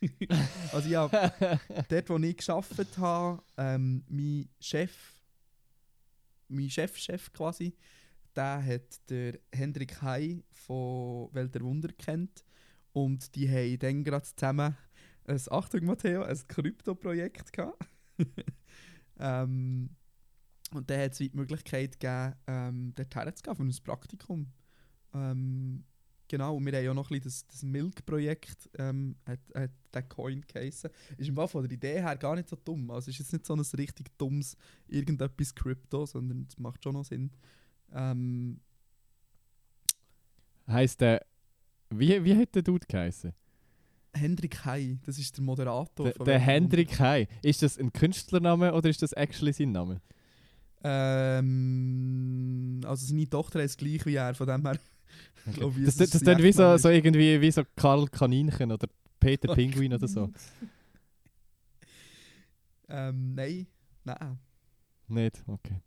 [0.72, 1.32] also habe
[1.88, 5.13] dort, wo ich gearbeitet habe, ähm, mein Chef,
[6.48, 7.74] mein Chefchef quasi,
[8.34, 12.44] der hat der Hendrik Hai von Welt der Wunder kennt.
[12.92, 14.76] Und die haben dann gerade zusammen
[15.26, 17.88] ein, Achtung Matteo, ein Krypto-Projekt gehabt.
[19.18, 19.90] ähm,
[20.72, 24.52] und dann hat es die Möglichkeit gegeben, ähm, dort herzugehen für ein Praktikum.
[25.12, 25.84] Ähm,
[26.34, 30.02] genau, und wir haben ja noch ein bisschen das, das Milk-Projekt, ähm, hat, hat der
[30.02, 30.90] Coin geheissen.
[31.16, 32.90] Ist im Fall von der Idee her gar nicht so dumm.
[32.90, 34.56] Also es ist jetzt nicht so ein richtig dummes
[34.88, 37.30] irgendetwas Krypto, sondern es macht schon noch Sinn.
[37.92, 38.60] Ähm,
[40.66, 41.24] Heißt der.
[41.90, 43.32] Wie, wie hat der Dude geheißen?
[44.14, 46.10] Hendrik Hai, das ist der Moderator.
[46.10, 47.28] Der, der Hendrik Hai.
[47.42, 50.00] Ist das ein Künstlername oder ist das actually sein Name?
[50.82, 54.78] Ähm, also seine Tochter heißt gleich wie er, von dem her.
[55.52, 58.72] Glaub ich, das das, ist das klingt wie so, so irgendwie wie so Karl Kaninchen
[58.72, 58.88] oder
[59.20, 60.30] Peter Pinguin oder so.
[62.88, 63.66] ähm, nein,
[64.04, 64.38] nein,
[65.08, 65.42] Nicht?
[65.46, 65.80] Okay.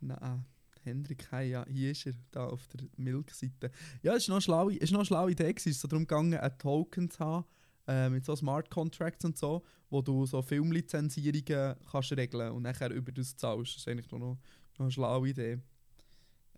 [0.00, 0.44] nein.
[0.84, 3.70] Hendrik Hai, ja, hier ist er, da auf der Milk-Seite.
[4.02, 5.54] Ja, es war noch schlaue, ist noch eine schlaue Idee.
[5.56, 7.46] Es ist so darum gegangen, einen Token zu haben,
[7.86, 12.90] äh, mit so Smart Contracts und so, wo du so Filmlizenzierungen kannst regeln und nachher
[12.90, 13.74] über das zahlst.
[13.74, 14.38] Das ist eigentlich noch, noch
[14.78, 15.58] eine schlaue Idee.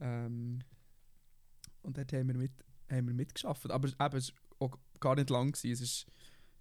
[0.00, 0.58] Ähm,
[1.86, 2.52] und dort haben wir, mit,
[2.90, 3.70] haben wir mitgeschafft.
[3.70, 5.52] Aber eben, es war auch gar nicht lang.
[5.52, 5.82] Gewesen.
[5.82, 6.06] Es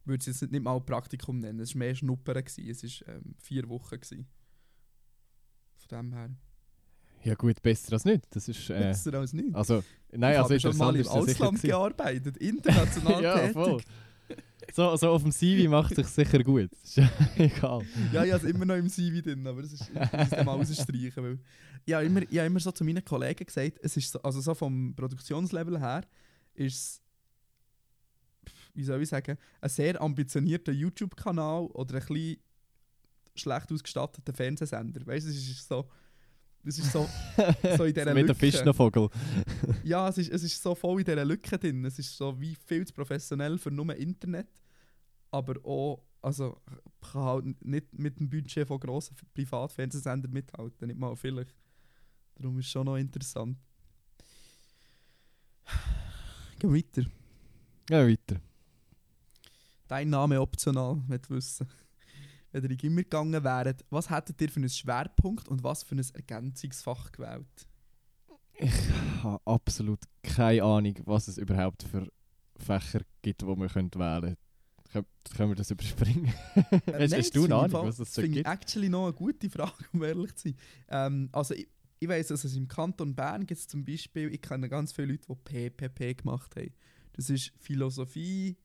[0.02, 2.44] ich würde es jetzt nicht, nicht mal Praktikum nennen, es war mehr Schnuppern.
[2.44, 2.70] Gewesen.
[2.70, 4.00] Es war ähm, vier Wochen.
[4.00, 4.28] Gewesen.
[5.78, 6.30] Von dem her.
[7.24, 8.24] Ja gut, besser als nicht.
[8.30, 8.70] Das ist...
[8.70, 9.56] Äh, Besser als nichts.
[9.56, 13.54] also, nein, ich also habe schon mal im Ausland gearbeitet, international ja, tätig.
[13.54, 13.82] voll.
[14.74, 16.70] So, so auf dem CV macht sich sicher gut.
[16.84, 16.98] Ist
[17.38, 17.82] egal.
[18.12, 21.24] Ja, ich habe es immer noch im CV drin, aber das ist, ich mal rausstreichen.
[21.24, 21.40] Weil
[21.86, 24.42] ich habe immer, ich habe immer so zu meinen Kollegen gesagt, es ist so, also
[24.42, 26.04] so vom Produktionslevel her,
[26.56, 27.02] ist es,
[28.74, 32.38] wie soll ich sagen, ein sehr ambitionierter YouTube-Kanal oder ein bisschen
[33.36, 35.06] schlecht ausgestatteter Fernsehsender.
[35.06, 35.90] Weißt du, es ist so,
[36.66, 37.08] es ist so,
[37.78, 38.34] so in dieser so mit Lücke.
[38.34, 39.10] dem Fischnervogel.
[39.84, 41.86] Ja, es ist, es ist so voll in dieser Lücke drin.
[41.86, 44.48] Es ist so wie viel zu professionell für nur Internet.
[45.32, 46.60] Aber auch, also
[47.02, 50.88] kann halt nicht mit dem Budget von grossen Privatfernsehsendern mithalten.
[50.88, 51.54] Nicht mal vielleicht.
[52.36, 53.58] Darum ist es schon noch interessant.
[56.60, 57.10] Gehen wir weiter.
[57.90, 58.42] Ja, weiter.
[59.88, 61.68] Dein Name optional, wenn du wissen.
[62.56, 65.96] Wenn ihr in Gimmer gegangen wäret, was hättet ihr für einen Schwerpunkt und was für
[65.96, 67.68] ein Ergänzungsfach gewählt?
[68.58, 68.72] Ich
[69.24, 72.10] habe absolut keine Ahnung, was es überhaupt für
[72.56, 74.38] Fächer gibt, die wir können wählen
[74.90, 75.06] können.
[75.36, 76.34] Können, wir das überspringen?
[76.56, 78.48] hast, nein, hast du das eine Ahnung, Fall- was es so gibt?
[78.48, 80.58] actually noch eine gute Frage, um ehrlich zu sein.
[80.88, 81.68] Ähm, also ich,
[82.00, 85.28] ich weiss, dass es im Kanton Bern gibt zum Beispiel, ich kenne ganz viele Leute,
[85.28, 86.74] die PPP gemacht haben.
[87.12, 88.56] Das ist Philosophie,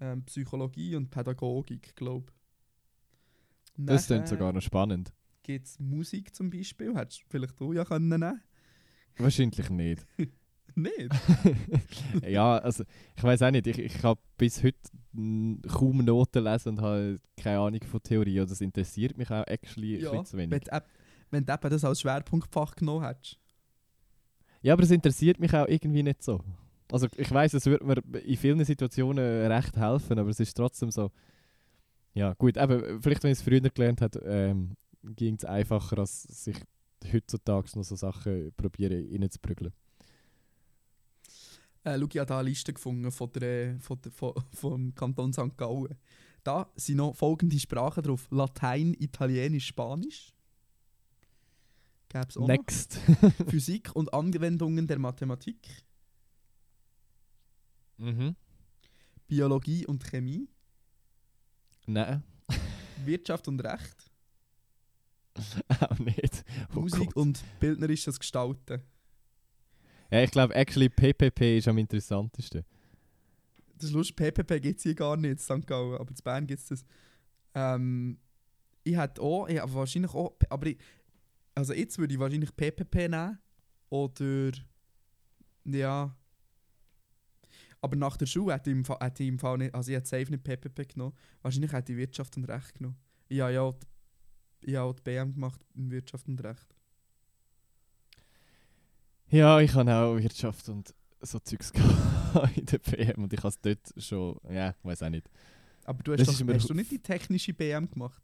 [0.00, 2.41] ähm, Psychologie und Pädagogik, glaube ich.
[3.76, 5.12] Das klingt sogar noch spannend.
[5.42, 8.40] Gibt es Musik zum Beispiel, hättest vielleicht du ja können nehmen
[9.16, 10.06] Wahrscheinlich nicht.
[10.74, 11.10] Nicht?
[12.26, 13.66] ja, also ich weiß auch nicht.
[13.66, 14.78] Ich, ich habe bis heute
[15.68, 18.40] kaum Noten lesen und habe keine Ahnung von Theorie.
[18.40, 20.64] Und das interessiert mich auch actually ein ja, bisschen zu wenn, wenig.
[20.64, 20.86] du eb-
[21.30, 23.38] wenn du das als Schwerpunktfach genommen hättest.
[24.62, 26.40] Ja, aber es interessiert mich auch irgendwie nicht so.
[26.90, 30.90] Also ich weiß, es würde mir in vielen Situationen recht helfen, aber es ist trotzdem
[30.90, 31.10] so.
[32.14, 36.22] Ja, gut, eben, vielleicht wenn ich es früher gelernt hat, ähm, ging es einfacher, als
[36.22, 36.56] sich
[37.10, 39.72] heutzutage noch so Sachen probieren reinzuprügeln.
[41.84, 45.32] Äh, schau, ich habe da eine Liste gefunden von der, von der, von, vom Kanton
[45.32, 45.56] St.
[45.56, 45.96] Gallen.
[46.44, 50.32] Da sind noch folgende Sprachen drauf: Latein, Italienisch, Spanisch.
[52.08, 53.00] Gäbe es auch Next.
[53.48, 55.84] Physik und Anwendungen der Mathematik.
[57.96, 58.36] mhm.
[59.26, 60.51] Biologie und Chemie.
[61.92, 62.22] Nein.
[63.04, 64.10] Wirtschaft und Recht.
[65.80, 66.44] Auch nicht.
[66.74, 67.16] Oh Musik Gott.
[67.16, 68.82] und bildnerisches Gestalten.
[70.10, 72.64] Ja, ich glaube, actually PPP ist am interessantesten.
[73.76, 75.66] Das ist lustig, PPP gibt es hier gar nicht in St.
[75.66, 76.84] Gallen, aber in Bern gibt es das.
[77.54, 78.18] Ähm,
[78.84, 80.78] ich hätte auch, ich hätte wahrscheinlich auch, aber ich,
[81.54, 83.38] also jetzt würde ich wahrscheinlich PPP nehmen.
[83.90, 84.52] Oder,
[85.64, 86.16] ja.
[87.82, 89.96] Aber nach der Schule hätte ich im Fall, hätte ich im Fall nicht, also ich
[89.96, 91.14] hätte safe nicht PPP genommen.
[91.42, 92.96] Wahrscheinlich hätte ich Wirtschaft und Recht genommen.
[93.28, 93.86] Ich habe ja auch die,
[94.70, 96.76] ich habe auch die BM gemacht in Wirtschaft und Recht.
[99.28, 101.72] Ja, ich habe auch Wirtschaft und so Zeugs
[102.56, 105.28] in der PM und ich habe es dort schon, ja, ich weiß auch nicht.
[105.84, 108.22] Aber du hast, doch, hast du nicht die technische BM gemacht?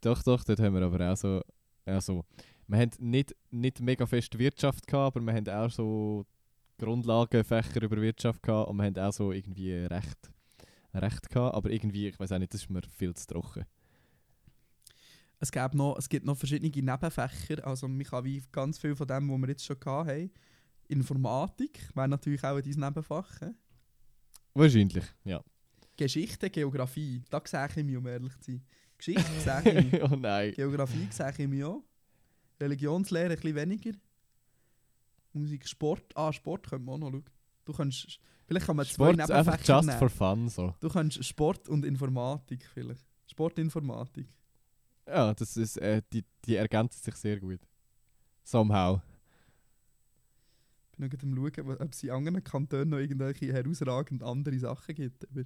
[0.00, 1.42] Doch, doch, dort haben wir aber auch so,
[1.84, 2.24] also,
[2.66, 6.24] wir haben nicht, nicht mega fest Wirtschaft gehabt, aber wir haben auch so
[6.80, 10.30] Grundlagenfächer über Wirtschaft gehabt und wir haben auch so irgendwie Recht,
[10.94, 13.66] Recht gehabt, aber irgendwie, ich weiß auch nicht, das ist mir viel zu trocken.
[15.38, 17.66] Es, gäbe noch, es gibt noch verschiedene Nebenfächer.
[17.66, 20.30] Also man kann wie ganz viel von dem, was wir jetzt schon hatten.
[20.88, 23.40] Informatik wäre natürlich auch dein Nebenfach.
[23.40, 23.50] hä?
[24.54, 25.42] Wahrscheinlich, ja.
[25.96, 28.62] Geschichte, Geografie, da sehe ich mich, um ehrlich zu sein.
[28.96, 30.02] Geschichte sehe ich mich.
[30.02, 30.52] oh nein.
[30.52, 31.84] Geografie sehe ich mich auch.
[32.58, 33.92] Religionslehre ein bisschen weniger.
[35.32, 36.16] Musik, Sport.
[36.16, 37.24] Ah, Sport können wir auch noch schauen.
[37.64, 39.98] Du kannst, vielleicht kann man zwei Sport einfach just nehmen.
[39.98, 40.74] for fun, so.
[40.80, 43.04] Du kannst Sport und Informatik vielleicht.
[43.26, 44.26] Sportinformatik.
[45.06, 47.60] Ja, das ist, äh, die, die ergänzen sich sehr gut.
[48.42, 49.00] Somehow.
[50.92, 54.58] Ich bin noch gerade am schauen, ob es in anderen Kantonen noch irgendwelche herausragend andere
[54.58, 55.28] Sachen gibt.
[55.30, 55.44] Aber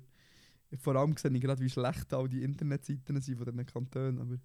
[0.79, 4.21] vor allem sehe ich gerade, wie schlecht all die Internetseiten sind von diesen Kantonen.
[4.21, 4.39] Aber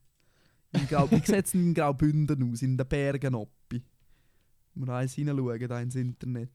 [0.73, 3.83] in Grau, wie sieht es in Graubünden aus, in den Bergen obi?
[4.80, 6.49] Mal eins hineinschauen, da ins Internet.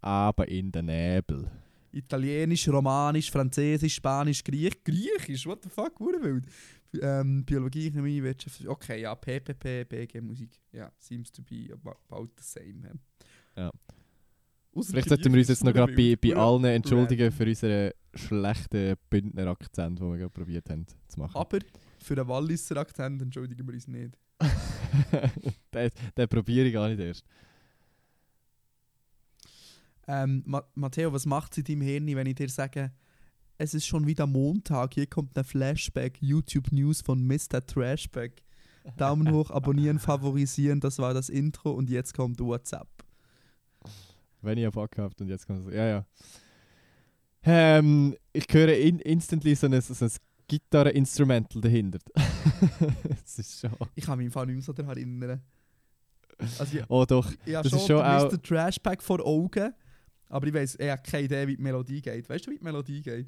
[0.00, 1.50] Aber in den Nebel.
[1.92, 6.46] Italienisch, Romanisch, Französisch, Spanisch, Griech, Griechisch, what the fuck, wurde wild.
[7.00, 12.42] Ähm, Biologie, Chemie, Wirtschaft, okay, ja, PPP, BG, Musik, ja, seems to be about the
[12.42, 12.98] same.
[13.56, 13.70] Ja.
[14.72, 18.94] Ausser Vielleicht sollten wir uns jetzt noch gerade bei, bei allen entschuldigen für unseren schlechten
[19.08, 21.36] Bündner Akzent, den wir gerade probiert haben zu machen.
[21.36, 21.58] Aber
[21.98, 24.16] für den Walliser Akzent entschuldigen wir uns nicht.
[25.74, 27.24] den, den probiere ich gar nicht erst.
[30.12, 32.90] Ähm, Ma Matteo, was macht es in deinem Hirn, wenn ich dir sage,
[33.58, 37.64] es ist schon wieder Montag, hier kommt ein Flashback, YouTube News von Mr.
[37.64, 38.42] Trashback.
[38.96, 42.88] Daumen hoch, abonnieren, favorisieren, das war das Intro und jetzt kommt WhatsApp.
[44.42, 45.74] Wenn einen Bock habt und jetzt kommt es.
[45.74, 46.06] Ja, ja.
[47.42, 50.10] Ähm, ich höre in, instantly so ein, so ein
[50.48, 51.98] Gitarre-Instrumental dahinter.
[53.22, 53.70] das ist schon.
[53.94, 55.40] Ich kann mich im Fall nicht mehr so daran erinnern.
[56.58, 57.30] Also ich, Oh doch.
[57.46, 58.42] Das schon, ist schon auch- Mr.
[58.42, 59.72] Trashback vor Augen,
[60.30, 62.28] aber ich weiß, ich habe keine Idee, wie die Melodie geht.
[62.28, 63.26] Weißt du, wie die Melodie geht?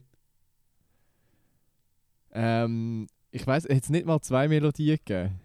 [2.30, 5.40] Ähm, ich weiß, es nicht mal zwei Melodien gegeben.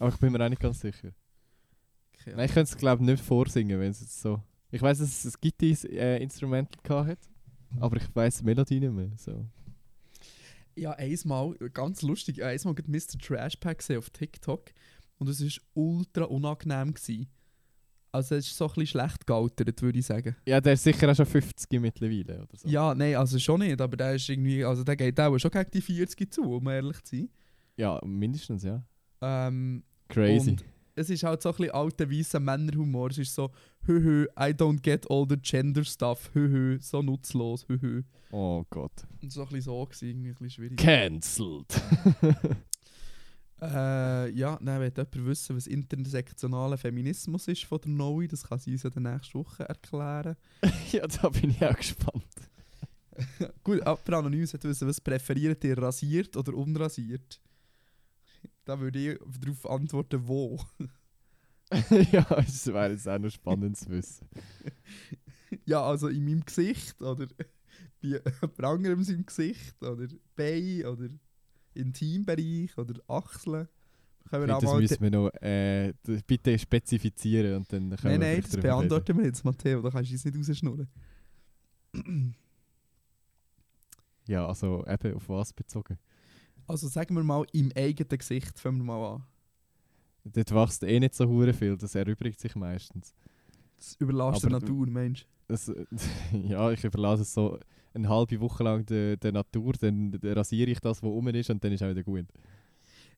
[0.00, 1.12] Aber ich bin mir auch nicht ganz sicher.
[2.24, 4.42] Keine Nein, ich könnte es glaube ich nicht vorsingen, wenn es jetzt so.
[4.72, 7.18] Ich weiß, dass es ein Gitarre-Instrumental gehabt hat,
[7.78, 9.12] aber ich weiß die Melodie nicht mehr.
[9.16, 9.46] So.
[10.74, 13.18] Ja, einmal, ganz lustig, einmal gerade Mr.
[13.22, 14.72] Trashpack gesehen auf TikTok
[15.18, 16.94] und es war ultra unangenehm.
[16.94, 17.28] Gewesen.
[18.16, 20.34] Also es ist so ein bisschen schlecht gealtert, würde ich sagen.
[20.46, 22.66] Ja, der ist sicher auch schon 50 mittlerweile oder so.
[22.66, 25.70] Ja, nein, also schon nicht, aber der ist irgendwie, also der geht auch schon gegen
[25.70, 27.28] die 40 zu, um ehrlich zu sein.
[27.76, 28.82] Ja, mindestens, ja.
[29.20, 30.56] Ähm, Crazy.
[30.94, 33.10] Es ist halt so ein bisschen alter weißer Männerhumor.
[33.10, 33.50] Es ist so,
[33.86, 38.02] hö hö, I don't get all the gender stuff, hö hö, so nutzlos, hö hö.
[38.30, 39.06] Oh Gott.
[39.20, 40.78] Und so ein bisschen so gewesen, irgendwie ein bisschen schwierig.
[40.78, 41.82] Cancelled.
[43.60, 48.28] Äh, ja, dann will jemand wissen, was intersektionaler Feminismus ist von der Noe.
[48.28, 50.36] Das kann sie uns ja in der nächsten Woche erklären.
[50.92, 52.24] ja, da bin ich auch gespannt.
[53.64, 57.40] Gut, aber anonym sollte wissen, was präferiert ihr, rasiert oder unrasiert?
[58.64, 60.60] Da würde ich darauf antworten, wo.
[62.12, 64.28] ja, es wäre jetzt auch noch spannend zu wissen.
[65.64, 67.46] ja, also in meinem Gesicht oder bei
[68.02, 71.08] jemand anderem seinem Gesicht oder Bein oder
[71.76, 73.68] Intimbereich oder Achseln.
[74.28, 75.92] Können wir das müssen wir noch äh,
[76.26, 78.88] bitte spezifizieren und dann können Nein, wir nein, das drüber reden.
[78.88, 79.82] beantworten wir jetzt, Matteo.
[79.82, 80.88] Da kannst du uns nicht rausschnurren.
[84.28, 85.98] Ja, also eben auf was bezogen?
[86.66, 89.24] Also sagen wir mal, im eigenen Gesicht fangen wir mal an.
[90.24, 93.14] Dort wächst eh nicht so hure viel, das erübrigt sich meistens.
[93.76, 95.26] Das überlässt der Natur, Mensch.
[95.46, 95.72] Das,
[96.32, 97.58] ja, ich überlasse es so
[97.96, 101.62] eine halbe Woche lang der, der Natur, dann rasiere ich das, was rum ist und
[101.62, 102.26] dann ist auch wieder gut.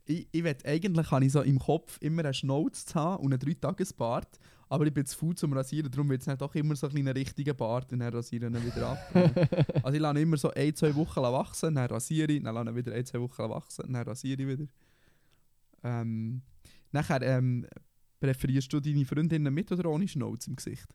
[0.07, 3.33] Ich, ich will, eigentlich habe ich so im Kopf immer einen Schnauz zu haben und
[3.33, 4.39] einen 3-Tages-Bart,
[4.71, 6.95] aber ich bin zu faul zum Rasieren, darum wird es dann doch immer so ein
[6.95, 9.15] kleiner richtiger Bart und dann rasiere ich ihn wieder ab.
[9.83, 12.77] also ich lasse immer so ein, zwei Wochen wachsen, dann rasiere ich, dann lasse ich
[12.77, 14.67] wieder ein, zwei Wochen wachsen, dann rasiere ich wieder.
[15.85, 16.43] Ähm,
[16.93, 17.67] Nachher, ähm,
[18.21, 20.87] präferierst du deine Freundinnen mit oder ohne Schnauze im Gesicht?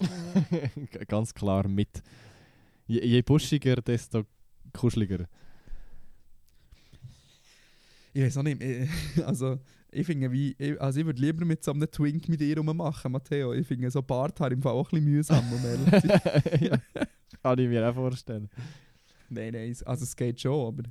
[1.08, 2.02] Ganz klar mit.
[2.92, 4.24] Je, je buschiger, desto
[4.72, 5.26] kuscheliger.
[8.12, 8.60] Ich weiß auch nicht,
[9.24, 9.58] also
[9.90, 13.54] ich finde wie, also ich würde lieber mit so einem Twink mit dir rummachen, Matteo.
[13.54, 16.78] Ich finde so Barthaar im Fall auch ein bisschen mühsam, um ehrlich ja,
[17.42, 18.50] kann ich mir auch vorstellen.
[19.30, 20.82] Nein, nein, also es geht schon, aber...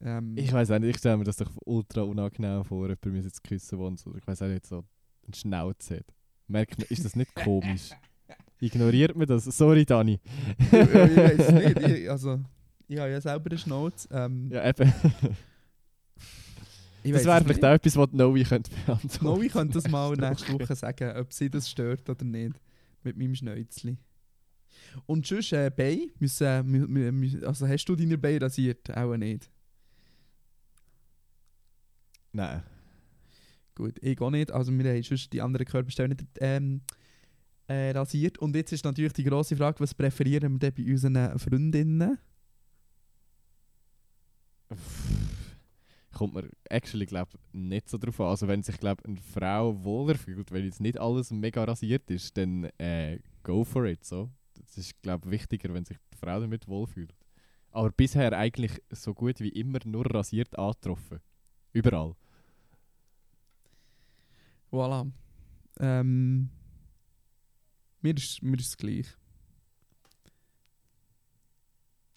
[0.00, 3.20] Ähm, Ich weiß auch nicht, ich stelle mir das doch ultra unangenehm vor, jemand mir
[3.22, 4.12] jetzt küssen und so.
[4.16, 4.84] Ich weiß auch nicht, so
[5.24, 6.06] einen Schnauz hat.
[6.48, 7.90] Merkt man, ist das nicht komisch?
[8.60, 9.44] Ignoriert man das?
[9.44, 10.20] Sorry, Dani.
[10.58, 12.40] ich, ich weiß nicht, ich, also
[12.88, 14.08] ich habe ja selber eine Schnauze.
[14.10, 14.92] Ähm, Ja, eben.
[17.04, 19.24] ich das wäre vielleicht auch etwas, was Noe könnte beantworten.
[19.24, 22.60] Noe könnte das mal nächste Woche sagen, ob sie das stört oder nicht.
[23.04, 23.96] Mit meinem Schnäuzli.
[25.06, 28.90] Und sonst, äh, Bein, müssen, äh, also hast du deine Beine rasiert?
[28.96, 29.48] Auch nicht.
[32.32, 32.62] Nein.
[33.74, 34.50] Gut, ich auch nicht.
[34.50, 36.80] Also wir haben sonst die anderen Körperstellen nicht ähm,
[37.68, 38.38] äh, rasiert.
[38.38, 42.18] Und jetzt ist natürlich die grosse Frage, was präferieren wir denn bei unseren Freundinnen?
[46.12, 48.26] Kommt mir actually glaub, nicht so drauf an.
[48.28, 52.36] Also wenn sich glaub, eine Frau wohler fühlt, wenn jetzt nicht alles mega rasiert ist,
[52.36, 54.04] dann äh, go for it.
[54.04, 54.30] So.
[54.54, 57.14] Das ist glaub, wichtiger, wenn sich die Frau damit wohlfühlt.
[57.70, 61.20] Aber bisher eigentlich so gut wie immer nur rasiert angetroffen.
[61.72, 62.14] Überall.
[64.72, 65.10] Voilà.
[65.80, 66.50] Ähm,
[68.00, 69.06] mir, ist, mir ist es gleich.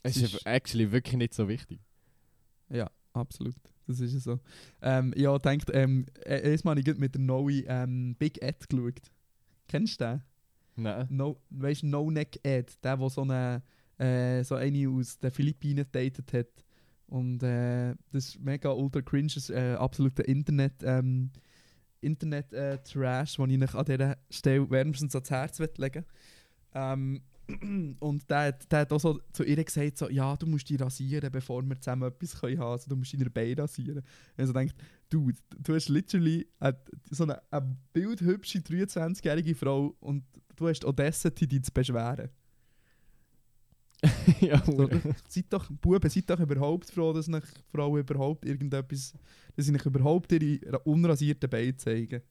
[0.04, 1.80] Es ist ist- actually wirklich nicht so wichtig.
[2.70, 3.56] Ja, absolut.
[3.88, 4.40] Das ist es so.
[4.82, 9.02] Ähm, ja, denkt, ähm, äh, erstmal habe ich mit der neuen ähm, Big Ed geschaut.
[9.68, 10.22] Kennst du den?
[10.78, 11.08] Nein.
[11.10, 13.62] No, weißt du, No Neck Ed, der, der so eine,
[13.98, 16.48] äh, so eine aus den Philippinen datet hat.
[17.08, 21.32] Und äh, das ist mega ultra cringe, das ist, äh, absoluter Internet, ähm,
[22.02, 22.78] Internet äh,
[23.38, 26.06] den ich an dieser Stelle wärmstens ans Herz legen
[26.74, 27.22] ähm,
[28.00, 30.80] Und der, hat- der hat auch so zu ihr gesagt, so, ja, du musst dich
[30.80, 34.04] rasieren, bevor wir zusammen etwas können haben Also du musst deine Beine rasieren.
[34.38, 34.76] Also denkt,
[35.10, 36.72] du, du hast literally äh,
[37.10, 40.24] so eine, eine bildhübsche 23-jährige Frau und
[40.56, 42.30] du hast Audacity, dich zu beschweren.
[44.42, 44.90] ja, So,
[45.28, 49.14] seid doch, Buben, seid doch überhaupt froh, dass euch Frauen überhaupt irgendetwas,
[49.56, 52.22] dass sie euch überhaupt ihre unrasierten Beine zeigen.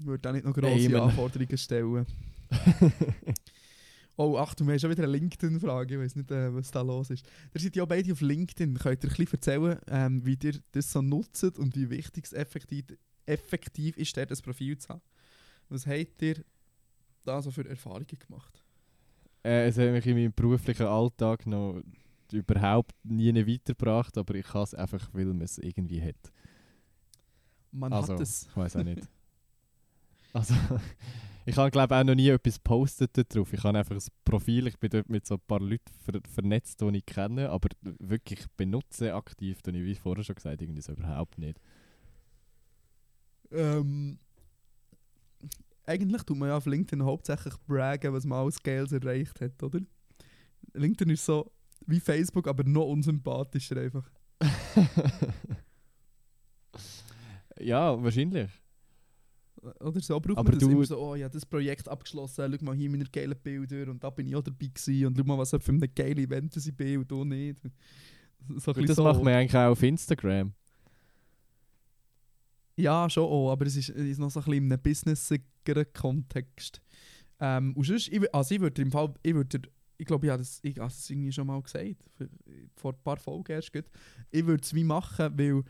[0.00, 2.06] Ich würde auch nicht noch grosse man- Anforderungen stellen.
[4.18, 5.94] Oh, Achtung, wir haben schon wieder eine LinkedIn-Frage.
[5.96, 7.26] Ich weiß nicht, äh, was da los ist.
[7.54, 8.78] Ihr seid ja auch beide auf LinkedIn.
[8.78, 12.32] Könnt ihr ein bisschen erzählen, ähm, wie ihr das so nutzt und wie wichtig es
[12.32, 12.86] effektiv,
[13.26, 15.02] effektiv ist, dort ein Profil zu haben?
[15.68, 16.42] Was habt ihr
[17.24, 18.62] da so für Erfahrungen gemacht?
[19.46, 21.80] Äh, es hat mich in meinem beruflichen Alltag noch
[22.32, 26.32] überhaupt nie weitergebracht, aber ich kann es einfach, weil man es irgendwie hat.
[27.70, 28.48] Man also, hat es.
[28.50, 29.08] ich weiß auch nicht.
[30.32, 30.52] Also,
[31.46, 33.52] ich habe glaube auch noch nie etwas gepostet dort drauf.
[33.52, 36.80] Ich habe einfach ein Profil, ich bin dort mit so ein paar Leuten ver vernetzt,
[36.80, 40.92] die ich kenne, aber wirklich benutzen aktiv, tue ich, wie vorher schon gesagt, irgendwie so
[40.92, 41.60] überhaupt nicht.
[43.52, 44.18] Ähm,
[45.86, 49.80] eigentlich tut man ja auf LinkedIn hauptsächlich braggen, was man alles Geiles erreicht hat, oder?
[50.74, 51.50] LinkedIn ist so
[51.86, 54.10] wie Facebook, aber noch unsympathischer einfach.
[57.60, 58.50] ja, wahrscheinlich.
[59.80, 62.76] Oder so braucht Aber man das immer so, oh ja, das Projekt abgeschlossen, schau mal
[62.76, 65.50] hier meine geilen Bilder und da bin ich auch dabei gewesen und schau mal, was
[65.50, 67.60] für ein geiles Event ich bin und du nicht.
[68.58, 69.02] So das so.
[69.02, 70.52] macht man eigentlich auch auf Instagram.
[72.76, 76.82] Ja, schon auch, aber es ist, ist noch so ein bisschen in einem businessigeren Kontext.
[77.40, 79.62] Ähm, und sonst, ich, also ich würde im Fall, ich würde,
[79.98, 82.28] ich glaube, ich habe das, ich habe das irgendwie schon mal gesagt, für,
[82.74, 83.84] vor ein paar Folgen erst gut.
[84.30, 85.62] Ich würde es wie machen, weil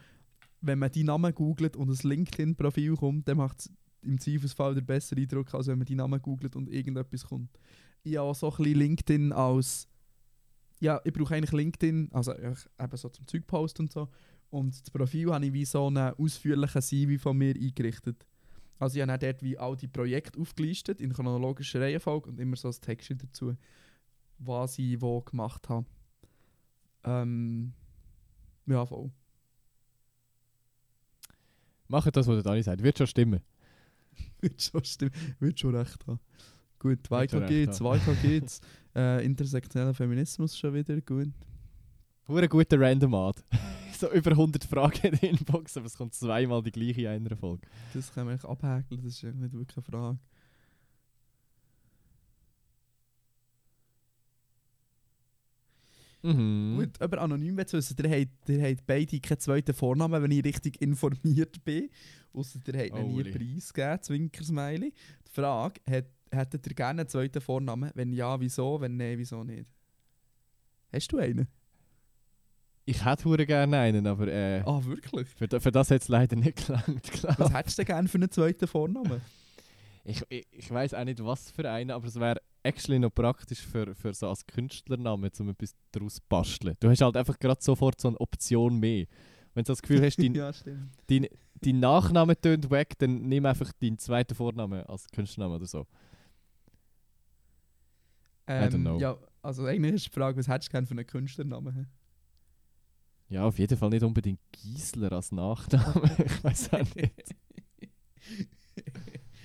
[0.61, 3.71] wenn man die Namen googelt und ein LinkedIn-Profil kommt, dann macht es
[4.03, 7.59] im Zweifelsfall den besseren Eindruck, als wenn man die Namen googelt und irgendetwas kommt.
[8.03, 9.89] Ich habe auch so ein bisschen LinkedIn als,
[10.81, 12.57] ja, ich brauche eigentlich LinkedIn, also eben
[12.97, 14.09] so zum Zeugpost und so,
[14.51, 18.27] und das Profil habe ich wie so einen ausführlichen CV von mir eingerichtet.
[18.79, 22.69] Also ich habe dort wie all die Projekte aufgelistet, in chronologischer Reihenfolge und immer so
[22.69, 23.57] ein Textchen dazu,
[24.39, 25.87] was ich wo gemacht habe.
[27.05, 27.73] Ähm,
[28.67, 29.11] ja, voll.
[31.89, 32.83] Macht das, was der Dani sagt.
[32.83, 33.41] Wird schon stimmen.
[34.41, 35.13] Wird schon, stimmen.
[35.39, 36.21] Wird schon recht haben.
[36.79, 38.61] Gut, weiter geht's, weiter geht's.
[38.95, 41.33] äh, intersektioneller Feminismus schon wieder, gut.
[42.29, 43.41] Hure guter Random Ad.
[44.01, 47.37] so über 100 Fragen in der Inbox, aber es kommt zweimal die gleiche in einer
[47.37, 47.67] Folge.
[47.95, 50.19] Das können wir eigentlich abhäkeln, das ist nicht wirklich eine Frage.
[56.23, 56.77] Mhm.
[56.79, 60.45] Gut, aber anonym will wissen, ihr habt, ihr habt beide keinen zweiten Vornamen, wenn ich
[60.45, 61.89] richtig informiert bin.
[62.33, 63.33] Ausser ihr habt ihnen nie Holy.
[63.33, 64.93] einen Preis gegeben, Zwinkersmiley.
[65.27, 67.91] Die Frage, hat, hättet ihr gerne einen zweiten Vornamen?
[67.95, 68.81] Wenn ja, wieso?
[68.81, 69.69] Wenn nein, wieso nicht?
[70.93, 71.47] Hast du einen?
[72.89, 75.29] Ich hätte hure gerne einen, aber äh, Ah, wirklich?
[75.31, 77.25] für, da- für das hat es leider nicht gelangt.
[77.39, 79.21] Was hättest du denn gerne für einen zweiten Vornamen?
[80.05, 83.61] Ich, ich, ich weiß auch nicht, was für einen, aber es wäre actually noch praktisch
[83.67, 86.77] für, für so als Künstlernamen, um etwas daraus zu basteln.
[86.79, 89.07] Du hast halt einfach gerade sofort so eine Option mehr.
[89.55, 90.93] Wenn du das Gefühl hast, dein, ja, stimmt.
[91.09, 91.27] dein,
[91.61, 95.87] dein Nachname tönt weg, dann nimm einfach deinen zweiten Vornamen als Künstlernamen oder so.
[98.49, 98.95] don't know.
[98.95, 101.89] Ähm, Ja, also eigentlich ist die Frage, was hättest du gerne für einen Künstlernamen?
[103.29, 106.11] Ja, auf jeden Fall nicht unbedingt Giesler als Nachname.
[106.25, 107.35] ich weiß auch nicht.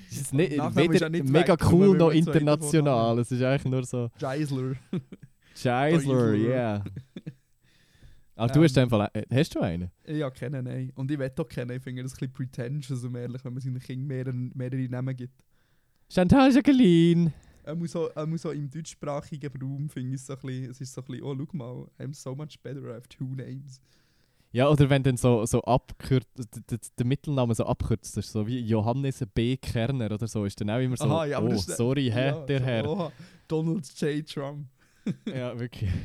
[0.09, 3.19] Es ist nicht, weder nicht mega weg, cool noch international.
[3.19, 4.73] Es ist eigentlich nur so Geisler.
[5.63, 6.83] Geisler, yeah.
[8.35, 8.83] Aber du hast Ähm.
[8.83, 9.91] einfach, äh, hast du einen?
[10.07, 10.91] Ja, kennen, nein.
[10.95, 11.77] Und ich will auch kennen.
[11.77, 15.15] Ich finde das ein bisschen pretentious, um ehrlich, wenn man seinen Kindern mehrere, mehrere Namen
[15.15, 15.43] gibt.
[16.09, 17.31] Chantal Jacqueline.
[17.63, 20.81] Er muss auch, er muss auch im deutschsprachigen Raum, finde ich, so ein bisschen, es
[20.81, 23.81] ist so ein bisschen, oh, schau mal, I'm so much better, I have two names.
[24.53, 26.27] Ja, oder wenn dann so, so abkürzt,
[26.97, 29.55] der Mittelname so abkürzt, ist so wie Johannes B.
[29.55, 32.59] Kerner oder so, ist dann auch immer so, Aha, ja, oh, sorry, hä, Ja, der
[32.61, 32.89] Herr.
[32.89, 33.11] oha,
[33.47, 34.27] Donald J.
[34.27, 34.67] Trump.
[35.25, 35.89] Ja, wirklich.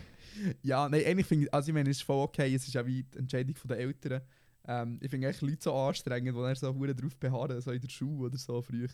[0.62, 2.86] Ja, nein, eigentlich finde ich, also ich meine, es ist voll okay, es ist ja
[2.86, 4.20] wie die Entscheidung der Eltern.
[4.68, 7.88] Ähm, ich finde eigentlich Leute so anstrengend, die dann so drauf beharren, so in der
[7.88, 8.86] Schule oder so früher.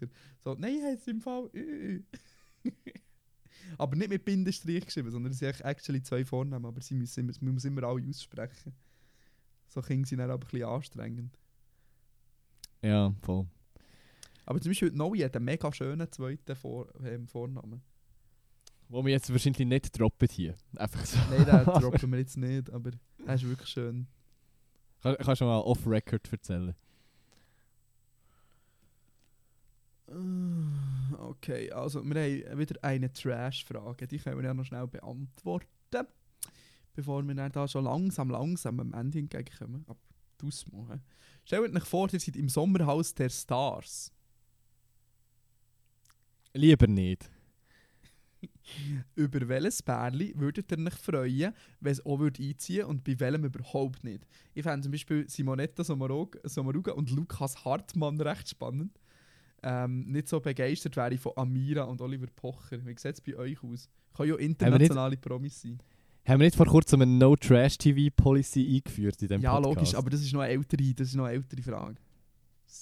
[0.45, 1.51] So, nein, es im Fall.
[1.53, 2.03] äh, äh.
[3.79, 7.21] aber nicht mit Bindestrich geschrieben, sondern es sind eigentlich actually zwei Vornamen, aber sie müssen
[7.21, 8.73] immer, man muss immer alle aussprechen.
[9.69, 11.39] So Kinder sind dann aber ein bisschen anstrengend.
[12.83, 13.47] Ja, voll.
[14.45, 17.81] Aber zum Beispiel Noe hat einen mega schönen zweiten Vor ähm, Vornamen.
[18.89, 20.55] Wo wir jetzt wahrscheinlich nicht droppen hier.
[20.77, 21.19] Einfach so.
[21.31, 22.91] Nein, den droppen wir jetzt nicht, aber
[23.27, 24.07] er ist wirklich schön.
[25.01, 26.75] Kann, kannst du mal off-record erzählen?
[31.43, 36.07] Okay, also wir haben wieder eine Trash-Frage, die können wir ja noch schnell beantworten.
[36.95, 39.85] Bevor wir dann da schon langsam, langsam am Ende entgegenkommen.
[39.89, 39.99] Aber
[40.41, 41.01] hä?
[41.45, 44.13] Stellt euch vor, ihr seid im Sommerhaus der Stars.
[46.55, 47.29] Lieber nicht.
[49.17, 53.47] Über welches Bärli würdet ihr euch freuen, wenn es auch würde einziehen und bei welchem
[53.47, 54.29] überhaupt nicht?
[54.55, 58.97] Ich fände zum Beispiel Simonetta Sommaruga und Lukas Hartmann recht spannend.
[59.63, 62.85] Ähm, nicht so begeistert wäre von Amira und Oliver Pocher.
[62.85, 63.89] Wie sieht es bei euch aus?
[64.17, 65.79] Kann ja internationale Promis sein.
[66.27, 69.77] Haben wir nicht vor kurzem eine No-Trash-TV-Policy eingeführt in diesem Ja, Podcast?
[69.77, 71.97] logisch, aber das ist noch eine ältere, das ist noch eine ältere Frage.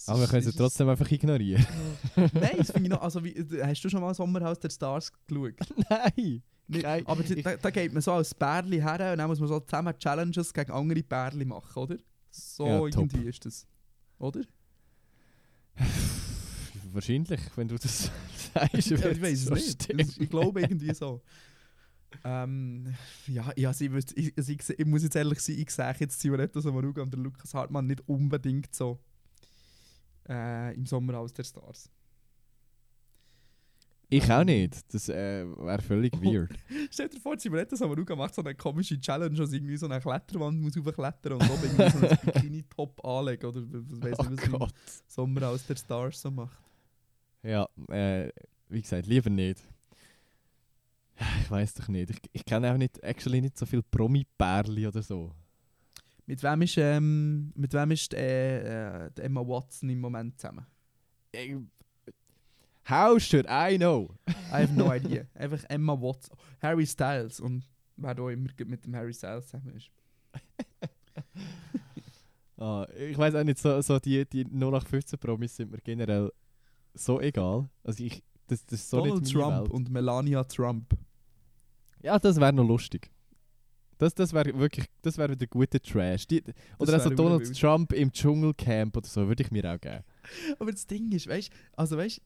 [0.06, 1.66] Aber wir können sie trotzdem einfach ignorieren.
[2.16, 3.02] Nein, das finde ich noch.
[3.02, 5.54] Also, wie, hast du schon mal Sommerhaus der Stars geschaut?
[5.90, 6.42] Nein!
[6.68, 9.48] Nicht, Kein- aber da, da geht man so als Bärli her und dann muss man
[9.48, 11.96] so zusammen Challenges gegen andere Bärli machen, oder?
[12.30, 12.88] So Ja, top.
[13.12, 13.66] irgendwie ist das.
[14.18, 14.42] Oder?
[16.92, 18.10] Wahrscheinlich, wenn du das
[18.54, 18.90] sagst.
[18.90, 19.90] Ja, ich weiß es nicht.
[19.92, 21.22] ist, ich glaube irgendwie so.
[22.24, 22.94] Ähm,
[23.28, 25.94] ja, ja also ich, wüsste- ich, also ich, ich muss jetzt ehrlich sein, ich sehe
[26.00, 28.98] jetzt Simonetta Sommaruga und der Lukas Hartmann nicht unbedingt so
[30.28, 31.88] äh, im Sommerhaus der Stars.
[34.12, 34.92] Ich auch nicht.
[34.92, 36.20] Das äh, wäre völlig Oh.
[36.22, 36.50] weird.
[36.90, 40.00] Stell dir vor, Simonetta Sommaruga macht so eine komische Challenge, wo sie irgendwie so eine
[40.00, 44.38] Kletterwand muss aufklettern und oben irgendwie so ein Bikini-Top anlegen oder was weiß Oh ich,
[44.40, 44.74] was im Gott.
[45.06, 46.58] Sommerhaus der Stars so macht.
[47.42, 48.30] Ja, äh,
[48.68, 49.60] wie gesagt, lieber nicht.
[51.42, 52.10] Ich weiß doch nicht.
[52.10, 55.34] Ich, ich kenne auch nicht, actually nicht so viel Promi-Pärli oder so.
[56.26, 60.64] Mit wem ist, ähm, mit wem ist äh, äh, Emma Watson im Moment zusammen?
[61.32, 61.56] Ich,
[62.88, 64.14] how should I know?
[64.28, 65.26] I have no idea.
[65.34, 66.36] Einfach Emma Watson.
[66.62, 67.64] Harry Styles und
[67.96, 69.90] wer da immer mit dem Harry Styles zusammen ist.
[72.62, 76.30] Ah, ich weiß auch nicht, so, so die, die 0815-Promis sind mir generell
[76.94, 77.68] so egal.
[77.84, 79.70] Also ich, das, das ist so Donald nicht Trump Welt.
[79.70, 80.96] und Melania Trump.
[82.02, 83.10] Ja, das wäre noch lustig.
[83.98, 86.26] Das, das wäre wirklich, das wäre wieder guter Trash.
[86.26, 86.42] Die,
[86.78, 87.60] oder also Donald wild.
[87.60, 90.02] Trump im Dschungelcamp oder so, würde ich mir auch geben.
[90.58, 92.20] Aber das Ding ist, weißt also weißt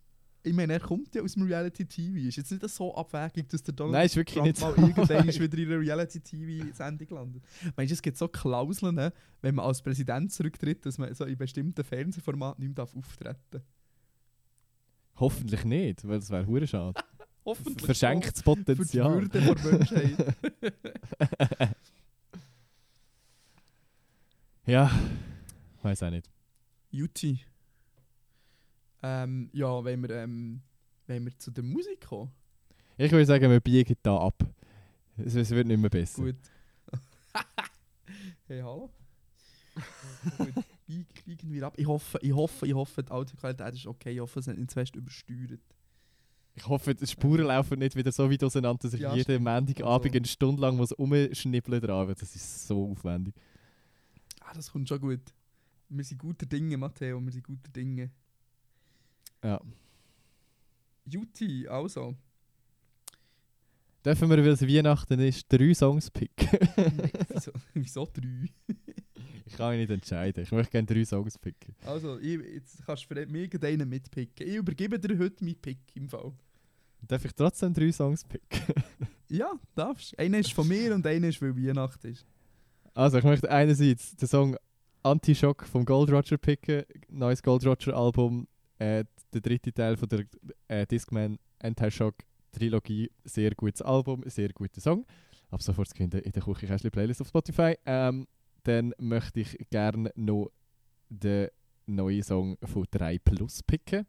[0.46, 2.28] ich meine, er kommt ja aus dem Reality-TV.
[2.28, 4.88] Ist jetzt nicht so abwägig, dass der Donald Nein, ist wirklich Trump nicht so mal
[4.88, 7.42] irgendwann ist wieder in einer Reality-TV-Sendung landet.
[7.74, 11.24] Meinst du, es gibt so Klauseln, ne, wenn man als Präsident zurücktritt, dass man so
[11.24, 13.62] in bestimmten Fernsehformaten nicht mehr darf auftreten darf?
[15.16, 17.00] Hoffentlich nicht, weil das wäre hure schade.
[17.44, 18.56] Hoffentlich Verschenktes schon.
[18.56, 19.14] Für die Potenzial.
[19.14, 20.36] Würde der Menschheit.
[24.66, 24.90] ja,
[25.82, 26.30] weiß auch nicht.
[26.90, 27.40] Juti.
[29.02, 30.62] Ähm, ja, wenn wir, ähm,
[31.06, 32.30] wenn wir zu der Musik kommen.
[32.96, 34.42] Ich würde sagen, wir biegen da ab.
[35.18, 36.22] Es, es wird nicht mehr besser.
[36.22, 36.36] Gut.
[38.46, 38.90] Hey, hallo.
[40.36, 41.74] Gut, biegen wir ab.
[41.76, 44.12] Ich hoffe, ich hoffe, ich hoffe, die Audioqualität ist okay.
[44.12, 45.60] Ich hoffe, es hat nicht zu fest übersteuert.
[46.56, 49.42] Ich hoffe, die Spuren laufen nicht wieder so weit auseinander, dass ich Ja, jeden.
[49.42, 52.08] Montagabend Also- eine Stunde lang muss umschnippeln dran.
[52.08, 53.34] Das ist so aufwendig.
[54.40, 55.20] Ah, das kommt schon gut.
[55.88, 58.10] Wir sind guter Dinge, Matteo, wir sind guter Dinge.
[59.42, 59.60] Ja.
[61.06, 62.14] Juti, also.
[64.04, 66.48] Dürfen wir, weil es Weihnachten ist, drei Songs picken?
[67.28, 68.48] wieso, wieso drei?
[69.46, 70.42] ich kann mich nicht entscheiden.
[70.42, 71.74] Ich möchte gerne drei Songs picken.
[71.84, 74.46] Also, ich, jetzt kannst du für mir irgendeinen mitpicken.
[74.46, 76.32] Ich übergebe dir heute meinen Pick im Fall.
[77.02, 78.74] Darf ich trotzdem drei Songs picken?
[79.30, 80.16] Ja, darfst.
[80.18, 82.24] Einer ist von mir und einer ist, weil Weihnachten ist.
[82.92, 84.56] Also, ich möchte einerseits den Song
[85.02, 86.84] Anti-Shock vom Gold Roger picken.
[87.08, 88.46] Neues Gold Roger Album.
[88.78, 90.24] Äh, der dritte Teil von der
[90.68, 92.14] äh, Discman Anti-Shock
[92.52, 93.10] Trilogie.
[93.24, 95.04] Sehr gutes Album, sehr guter Song.
[95.50, 97.76] Ab sofort zu finden in der Küchenkästchen Playlist auf Spotify.
[97.86, 98.26] Ähm,
[98.64, 100.50] dann möchte ich gerne noch
[101.08, 101.48] den
[101.86, 104.06] neuen Song von 3 Plus picken.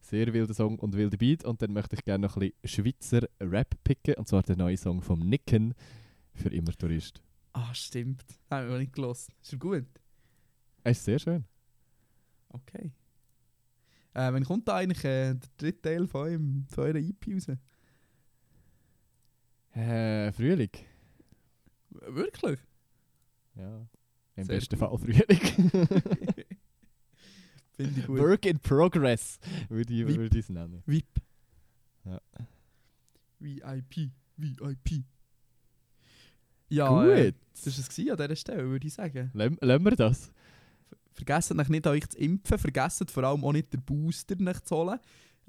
[0.00, 1.44] Sehr wilder Song und wilder Beat.
[1.44, 4.14] Und dann möchte ich gerne noch ein bisschen Schweizer Rap picken.
[4.14, 5.74] Und zwar den neuen Song vom Nicken
[6.34, 7.22] für immer Tourist.
[7.52, 8.24] Ah, stimmt.
[8.50, 9.32] Haben wir noch nicht gelassen.
[9.40, 9.86] Ist er gut?
[10.82, 11.44] Es ist sehr schön.
[12.48, 12.92] Okay.
[14.14, 17.46] Äh, wann kommt da eigentlich äh, der dritte Teil von, eurem, von eurer EP raus?
[19.74, 20.70] Äh, Frühling.
[21.90, 22.58] Wirklich?
[23.56, 23.86] Ja.
[24.36, 24.88] Im Sehr besten gut.
[24.88, 25.70] Fall Frühling.
[27.72, 28.18] Finde ich gut.
[28.20, 29.38] Work in Progress
[29.68, 30.82] würde ich, Wie- würde ich es nennen.
[30.86, 31.06] VIP.
[32.04, 32.20] Ja.
[33.38, 34.10] VIP.
[34.36, 35.04] VIP.
[36.68, 37.08] Ja, Gut.
[37.08, 39.30] Äh, das war es an dieser Stelle, würde ich sagen.
[39.34, 40.32] Lassen wir das.
[41.12, 42.58] Vergesst euch nicht, euch zu impfen.
[42.58, 44.98] Vergesst vor allem auch nicht den Booster nicht zu holen.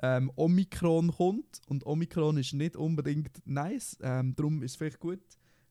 [0.02, 3.98] Ähm, Omikron kommt und Omikron ist nicht unbedingt nice.
[4.02, 5.22] Ähm, darum ist es vielleicht gut,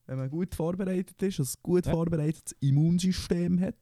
[0.05, 1.91] wenn man gut vorbereitet ist, ein gut Ja.
[1.93, 3.75] vorbereitetes Immunsystem hat.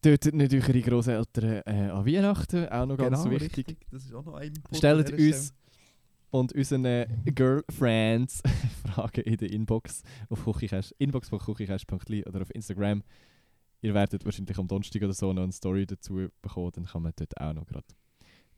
[0.00, 3.66] Tötet nicht eure Grosseltern äh, an Weihnachten, auch noch ganz Genau, wichtig.
[3.68, 3.86] richtig.
[3.90, 5.52] Das ist auch noch ein Punkt Stellt uns
[6.30, 8.42] und unseren äh, Girlfriends
[8.84, 10.46] Fragen in der Inbox auf
[10.98, 13.02] inbox.kuchikäst.li oder auf Instagram.
[13.80, 17.12] Ihr werdet wahrscheinlich am Donnerstag oder so noch eine Story dazu bekommen, dann kann man
[17.16, 17.86] dort auch noch gerade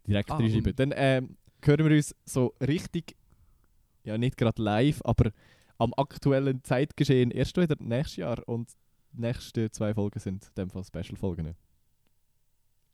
[0.06, 0.74] direkt Ah, reinschreiben.
[0.76, 3.16] Dann ähm, hören wir uns so richtig,
[4.04, 5.30] ja nicht gerade live, aber
[5.80, 8.70] am aktuellen Zeitgeschehen erst wieder nächstes Jahr und
[9.12, 11.54] die nächsten zwei Folgen sind in dem Fall Special-Folgen.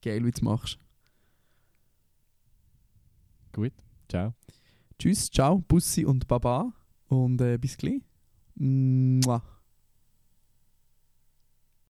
[0.03, 0.79] Geil, wie du machst.
[3.53, 3.73] Gut,
[4.09, 4.35] ciao.
[4.99, 6.73] Tschüss, ciao, Bussi und Baba
[7.09, 8.03] und äh, bis gleich.
[8.55, 9.43] Mua.